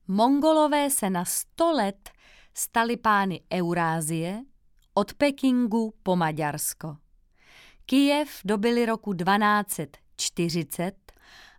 Mongolové 0.08 0.90
se 0.90 1.10
na 1.10 1.24
sto 1.24 1.72
let 1.72 2.10
stali 2.56 2.96
pány 2.96 3.40
Eurázie, 3.52 4.44
od 4.94 5.14
Pekingu 5.14 5.94
po 6.02 6.16
Maďarsko. 6.16 6.96
Kijev 7.86 8.40
dobili 8.44 8.86
roku 8.86 9.14
1240 9.14 11.12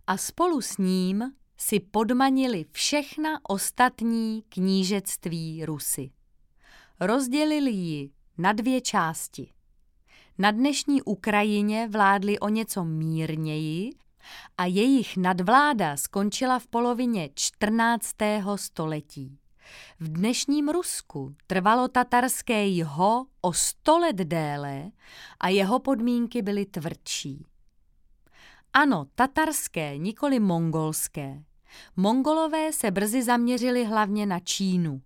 a 0.08 0.18
spolu 0.18 0.62
s 0.62 0.78
ním 0.78 1.24
si 1.58 1.80
podmanili 1.80 2.66
všechna 2.72 3.40
ostatní 3.50 4.44
knížectví 4.50 5.66
Rusy. 5.66 6.12
Rozdělili 7.00 7.72
ji 7.72 8.12
na 8.38 8.54
dvě 8.54 8.82
části. 8.82 9.52
Na 10.38 10.52
dnešní 10.52 11.02
Ukrajině 11.02 11.88
vládli 11.92 12.40
o 12.40 12.50
něco 12.50 12.84
mírněji 12.84 13.90
a 14.58 14.66
jejich 14.66 15.18
nadvláda 15.18 15.98
skončila 15.98 16.60
v 16.60 16.68
polovině 16.68 17.30
14. 17.36 18.16
století. 18.56 19.40
V 20.00 20.08
dnešním 20.08 20.70
Rusku 20.70 21.36
trvalo 21.48 21.88
tatarské 21.88 22.68
jho 22.68 23.26
o 23.42 23.54
sto 23.54 24.00
let 24.00 24.16
déle 24.16 24.92
a 25.40 25.50
jeho 25.50 25.80
podmínky 25.80 26.42
byly 26.42 26.66
tvrdší. 26.66 27.46
Ano, 28.74 29.06
tatarské, 29.16 29.98
nikoli 29.98 30.40
mongolské. 30.40 31.44
Mongolové 31.96 32.74
se 32.74 32.92
brzy 32.92 33.24
zaměřili 33.24 33.86
hlavně 33.86 34.26
na 34.26 34.40
Čínu. 34.40 35.02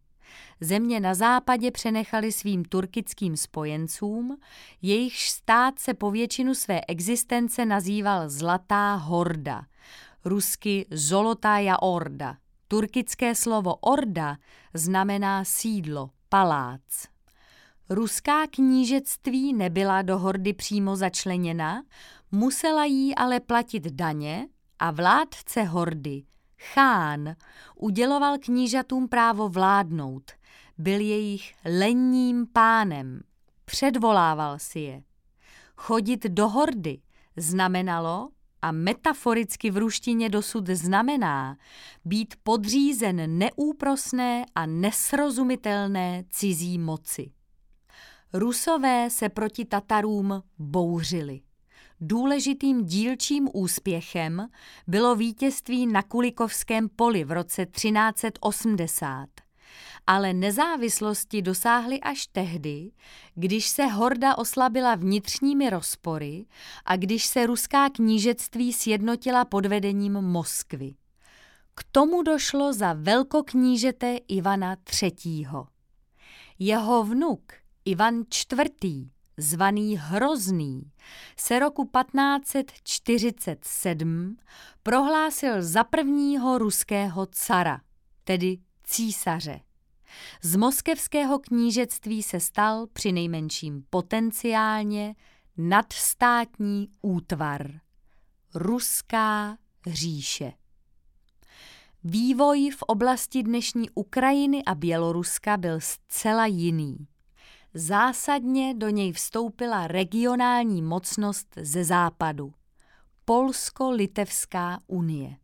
Země 0.62 1.00
na 1.00 1.13
západě 1.13 1.71
přenechali 1.71 2.32
svým 2.32 2.65
turkickým 2.65 3.38
spojencům, 3.38 4.38
jejichž 4.82 5.30
stát 5.30 5.80
se 5.80 5.93
po 5.93 6.12
většinu 6.12 6.56
své 6.56 6.82
existence 6.88 7.65
nazýval 7.65 8.30
Zlatá 8.30 8.95
horda, 8.95 9.65
rusky 10.26 10.86
Zolotája 10.91 11.82
orda. 11.82 12.38
Turkické 12.71 13.36
slovo 13.36 13.75
orda 13.75 14.38
znamená 14.73 15.45
sídlo, 15.45 16.10
palác. 16.29 17.07
Ruská 17.89 18.47
knížectví 18.47 19.53
nebyla 19.53 20.01
do 20.01 20.17
hordy 20.17 20.53
přímo 20.53 20.95
začleněna, 20.95 21.84
musela 22.31 22.86
jí 22.86 23.15
ale 23.15 23.39
platit 23.39 23.84
daně 23.84 24.47
a 24.79 24.91
vládce 24.91 25.63
hordy, 25.63 26.23
chán, 26.73 27.36
uděloval 27.75 28.38
knížatům 28.38 29.07
právo 29.07 29.49
vládnout, 29.49 30.31
byl 30.77 30.99
jejich 30.99 31.53
lenním 31.65 32.47
pánem, 32.47 33.21
předvolával 33.65 34.60
si 34.60 34.79
je. 34.79 35.03
Chodit 35.75 36.23
do 36.23 36.49
hordy 36.49 37.01
znamenalo, 37.38 38.29
a 38.62 38.71
metaforicky 38.71 39.71
v 39.71 39.78
ruštině 39.78 40.30
dosud 40.30 40.67
znamená, 40.67 41.58
být 42.06 42.36
podřízen 42.43 43.38
neúprosné 43.38 44.45
a 44.56 44.65
nesrozumitelné 44.65 46.24
cizí 46.30 46.80
moci. 46.80 47.32
Rusové 48.34 49.10
se 49.10 49.30
proti 49.30 49.65
Tatarům 49.65 50.43
bouřili. 50.60 51.41
Důležitým 52.02 52.86
dílčím 52.86 53.50
úspěchem 53.54 54.47
bylo 54.88 55.15
vítězství 55.15 55.88
na 55.88 56.02
Kulikovském 56.04 56.89
poli 56.89 57.24
v 57.24 57.32
roce 57.32 57.65
1380. 57.65 59.30
Ale 60.07 60.33
nezávislosti 60.33 61.41
dosáhly 61.41 61.99
až 61.99 62.27
tehdy, 62.27 62.91
když 63.35 63.67
se 63.67 63.85
horda 63.85 64.37
oslabila 64.37 64.95
vnitřními 64.95 65.69
rozpory 65.69 66.45
a 66.85 66.95
když 66.95 67.25
se 67.25 67.45
ruská 67.45 67.89
knížectví 67.89 68.73
sjednotila 68.73 69.45
pod 69.45 69.65
vedením 69.65 70.13
Moskvy. 70.13 70.93
K 71.75 71.83
tomu 71.91 72.23
došlo 72.23 72.73
za 72.73 72.93
velkoknížete 72.93 74.17
Ivana 74.27 74.75
III. 75.01 75.47
Jeho 76.59 77.03
vnuk 77.03 77.53
Ivan 77.85 78.23
IV., 78.53 79.07
zvaný 79.37 79.97
Hrozný, 79.97 80.91
se 81.37 81.59
roku 81.59 81.89
1547 82.01 84.37
prohlásil 84.83 85.63
za 85.63 85.83
prvního 85.83 86.57
ruského 86.57 87.25
cara, 87.25 87.81
tedy 88.23 88.57
císaře. 88.83 89.59
Z 90.41 90.56
moskevského 90.56 91.39
knížectví 91.39 92.24
se 92.24 92.39
stal 92.39 92.88
při 92.93 93.12
nejmenším 93.12 93.84
potenciálně 93.89 95.15
nadstátní 95.58 96.89
útvar. 97.02 97.71
Ruská 98.56 99.58
říše. 99.88 100.54
Vývoj 102.04 102.69
v 102.69 102.82
oblasti 102.82 103.43
dnešní 103.43 103.89
Ukrajiny 103.89 104.63
a 104.65 104.76
Běloruska 104.76 105.58
byl 105.58 105.80
zcela 105.80 106.45
jiný. 106.45 107.08
Zásadně 107.74 108.74
do 108.74 108.89
něj 108.89 109.12
vstoupila 109.12 109.88
regionální 109.88 110.82
mocnost 110.82 111.47
ze 111.62 111.84
západu. 111.84 112.54
Polsko-Litevská 113.26 114.80
unie. 114.88 115.38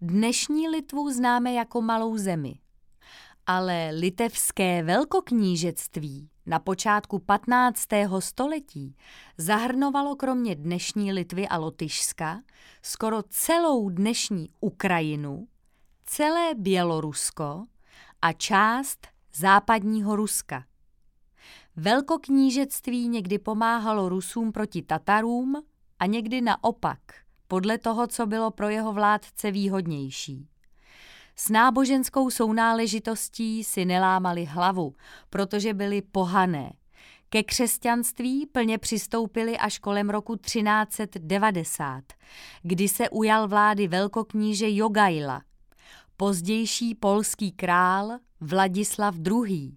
Dnešní 0.00 0.68
Litvu 0.68 1.12
známe 1.12 1.52
jako 1.52 1.82
malou 1.82 2.16
zemi 2.16 2.58
ale 3.46 3.90
litevské 3.92 4.82
velkoknížectví 4.82 6.28
na 6.46 6.58
počátku 6.58 7.18
15. 7.18 7.88
století 8.18 8.96
zahrnovalo 9.38 10.16
kromě 10.16 10.54
dnešní 10.54 11.12
Litvy 11.12 11.48
a 11.48 11.56
Lotyšska 11.56 12.40
skoro 12.82 13.22
celou 13.22 13.88
dnešní 13.88 14.50
Ukrajinu, 14.60 15.48
celé 16.06 16.54
Bělorusko 16.54 17.64
a 18.22 18.32
část 18.32 19.06
západního 19.34 20.16
Ruska. 20.16 20.64
Velkoknížectví 21.76 23.08
někdy 23.08 23.38
pomáhalo 23.38 24.08
Rusům 24.08 24.52
proti 24.52 24.82
Tatarům 24.82 25.62
a 25.98 26.06
někdy 26.06 26.40
naopak, 26.40 26.98
podle 27.48 27.78
toho, 27.78 28.06
co 28.06 28.26
bylo 28.26 28.50
pro 28.50 28.68
jeho 28.68 28.92
vládce 28.92 29.50
výhodnější. 29.50 30.48
S 31.36 31.48
náboženskou 31.50 32.30
sounáležitostí 32.30 33.64
si 33.64 33.84
nelámali 33.84 34.44
hlavu, 34.44 34.94
protože 35.30 35.74
byli 35.74 36.02
pohané. 36.02 36.72
Ke 37.28 37.42
křesťanství 37.42 38.46
plně 38.46 38.78
přistoupili 38.78 39.58
až 39.58 39.78
kolem 39.78 40.10
roku 40.10 40.36
1390, 40.36 42.04
kdy 42.62 42.88
se 42.88 43.10
ujal 43.10 43.48
vlády 43.48 43.88
velkokníže 43.88 44.66
Jogajla. 44.70 45.42
Pozdější 46.16 46.94
polský 46.94 47.52
král 47.52 48.18
Vladislav 48.40 49.14
II., 49.26 49.76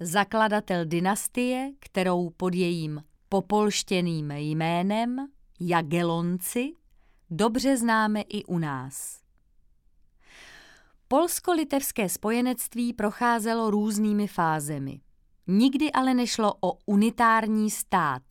zakladatel 0.00 0.84
dynastie, 0.84 1.72
kterou 1.78 2.30
pod 2.30 2.54
jejím 2.54 3.04
popolštěným 3.28 4.30
jménem 4.30 5.28
Jagelonci 5.60 6.72
dobře 7.30 7.76
známe 7.76 8.20
i 8.20 8.44
u 8.44 8.58
nás. 8.58 9.27
Polsko-litevské 11.10 12.08
spojenectví 12.08 12.92
procházelo 12.92 13.70
různými 13.70 14.26
fázemi. 14.26 15.00
Nikdy 15.46 15.92
ale 15.92 16.14
nešlo 16.14 16.54
o 16.60 16.78
unitární 16.86 17.70
stát, 17.70 18.22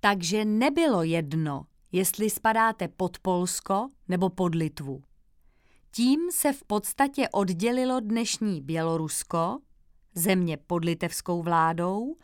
takže 0.00 0.44
nebylo 0.44 1.02
jedno, 1.02 1.66
jestli 1.92 2.30
spadáte 2.30 2.88
pod 2.88 3.18
Polsko 3.18 3.88
nebo 4.08 4.30
pod 4.30 4.54
Litvu. 4.54 5.02
Tím 5.90 6.20
se 6.32 6.52
v 6.52 6.64
podstatě 6.64 7.28
oddělilo 7.28 8.00
dnešní 8.00 8.60
Bělorusko, 8.60 9.58
země 10.14 10.56
pod 10.56 10.84
litevskou 10.84 11.42
vládou, 11.42 12.16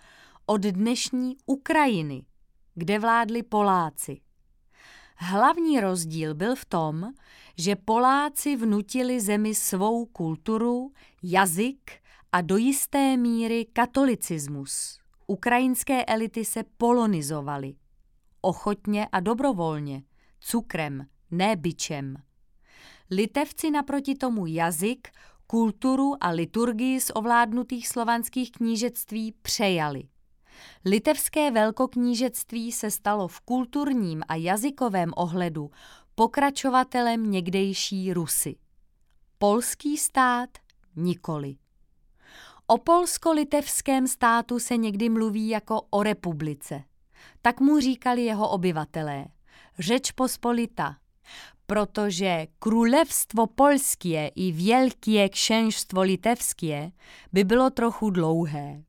od 0.47 0.61
dnešní 0.61 1.37
Ukrajiny, 1.47 2.25
kde 2.75 2.99
vládli 2.99 3.43
Poláci. 3.43 4.21
Hlavní 5.17 5.81
rozdíl 5.81 6.35
byl 6.35 6.57
v 6.57 6.65
tom, 6.65 7.13
že 7.59 7.77
Poláci 7.77 8.57
vnutili 8.57 9.21
zemi 9.21 9.55
svou 9.55 10.07
kulturu, 10.07 10.93
jazyk 11.23 11.91
a 12.33 12.41
do 12.41 12.57
jisté 12.57 13.17
míry 13.17 13.67
katolicismus. 13.73 14.99
Ukrajinské 15.27 16.05
elity 16.05 16.45
se 16.45 16.65
polonizovaly. 16.77 17.75
Ochotně 18.41 19.09
a 19.13 19.21
dobrovolně, 19.21 20.03
cukrem, 20.41 21.07
ne 21.31 21.57
byčem. 21.57 22.17
Litevci 23.11 23.71
naproti 23.71 24.15
tomu 24.15 24.47
jazyk, 24.47 25.09
kulturu 25.47 26.15
a 26.21 26.31
liturgii 26.31 27.01
z 27.01 27.11
ovládnutých 27.15 27.89
slovanských 27.89 28.53
knížectví 28.53 29.33
přejali. 29.43 30.03
Litevské 30.85 31.51
velkoknížectví 31.51 32.73
se 32.73 32.91
stalo 32.91 33.29
v 33.29 33.41
kulturním 33.41 34.23
a 34.29 34.35
jazykovém 34.35 35.13
ohledu 35.17 35.71
pokračovatelem 36.15 37.31
někdejší 37.31 38.13
Rusy. 38.13 38.57
Polský 39.39 39.97
stát 39.97 40.51
nikoli. 40.97 41.57
O 42.67 42.79
polsko-litevském 42.79 44.09
státu 44.09 44.59
se 44.59 44.77
někdy 44.77 45.09
mluví 45.09 45.49
jako 45.49 45.83
o 45.91 46.03
republice. 46.03 46.85
Tak 47.43 47.61
mu 47.61 47.81
říkali 47.81 48.25
jeho 48.25 48.49
obyvatelé. 48.49 49.27
Řeč 49.79 50.11
pospolita, 50.11 50.97
protože 51.67 52.47
królewstwo 52.59 53.47
polskie 53.47 54.29
i 54.29 54.53
wielkie 54.53 55.29
księstwo 55.29 56.01
litewskie 56.03 56.93
by 57.33 57.45
bylo 57.45 57.71
trochu 57.71 58.11
dlouhé. 58.11 58.85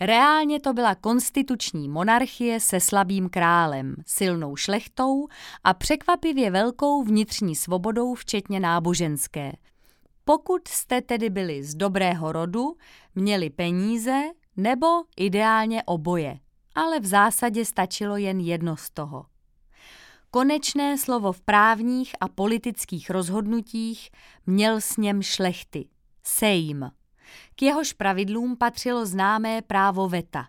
Reálně 0.00 0.60
to 0.60 0.72
byla 0.72 0.94
konstituční 0.94 1.88
monarchie 1.88 2.60
se 2.60 2.80
slabým 2.80 3.28
králem, 3.28 3.94
silnou 4.06 4.56
šlechtou 4.56 5.28
a 5.64 5.74
překvapivě 5.74 6.50
velkou 6.50 7.02
vnitřní 7.02 7.56
svobodou, 7.56 8.14
včetně 8.14 8.60
náboženské. 8.60 9.52
Pokud 10.24 10.68
jste 10.68 11.02
tedy 11.02 11.30
byli 11.30 11.64
z 11.64 11.74
dobrého 11.74 12.32
rodu, 12.32 12.76
měli 13.14 13.50
peníze 13.50 14.22
nebo 14.56 14.86
ideálně 15.16 15.82
oboje, 15.82 16.38
ale 16.74 17.00
v 17.00 17.06
zásadě 17.06 17.64
stačilo 17.64 18.16
jen 18.16 18.40
jedno 18.40 18.76
z 18.76 18.90
toho. 18.90 19.26
Konečné 20.30 20.98
slovo 20.98 21.32
v 21.32 21.40
právních 21.40 22.14
a 22.20 22.28
politických 22.28 23.10
rozhodnutích 23.10 24.10
měl 24.46 24.80
s 24.80 24.96
něm 24.96 25.22
šlechty, 25.22 25.88
sejm. 26.22 26.90
K 27.56 27.62
jehož 27.62 27.92
pravidlům 27.92 28.56
patřilo 28.56 29.06
známé 29.06 29.62
právo 29.62 30.08
veta. 30.08 30.48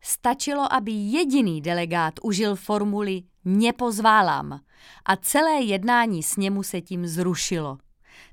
Stačilo, 0.00 0.72
aby 0.72 0.92
jediný 0.92 1.60
delegát 1.60 2.14
užil 2.22 2.56
formuli 2.56 3.22
nepozválám 3.44 4.60
a 5.04 5.16
celé 5.16 5.60
jednání 5.60 6.22
s 6.22 6.36
němu 6.36 6.62
se 6.62 6.80
tím 6.80 7.06
zrušilo. 7.06 7.78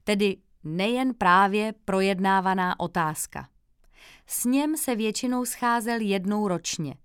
Tedy 0.04 0.38
nejen 0.64 1.14
právě 1.14 1.74
projednávaná 1.86 2.80
otázka. 2.80 3.50
Sněm 4.28 4.78
se 4.78 4.95
většinou 4.95 5.45
scházel 5.45 6.02
jednou 6.02 6.47
ročně. 6.47 6.95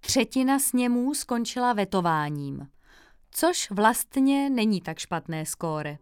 Třetina 0.00 0.58
sněmů 0.58 1.14
skončila 1.14 1.72
vetováním, 1.72 2.68
což 3.30 3.70
vlastně 3.70 4.50
není 4.50 4.80
tak 4.80 4.98
špatné 4.98 5.46
skóre. 5.46 5.98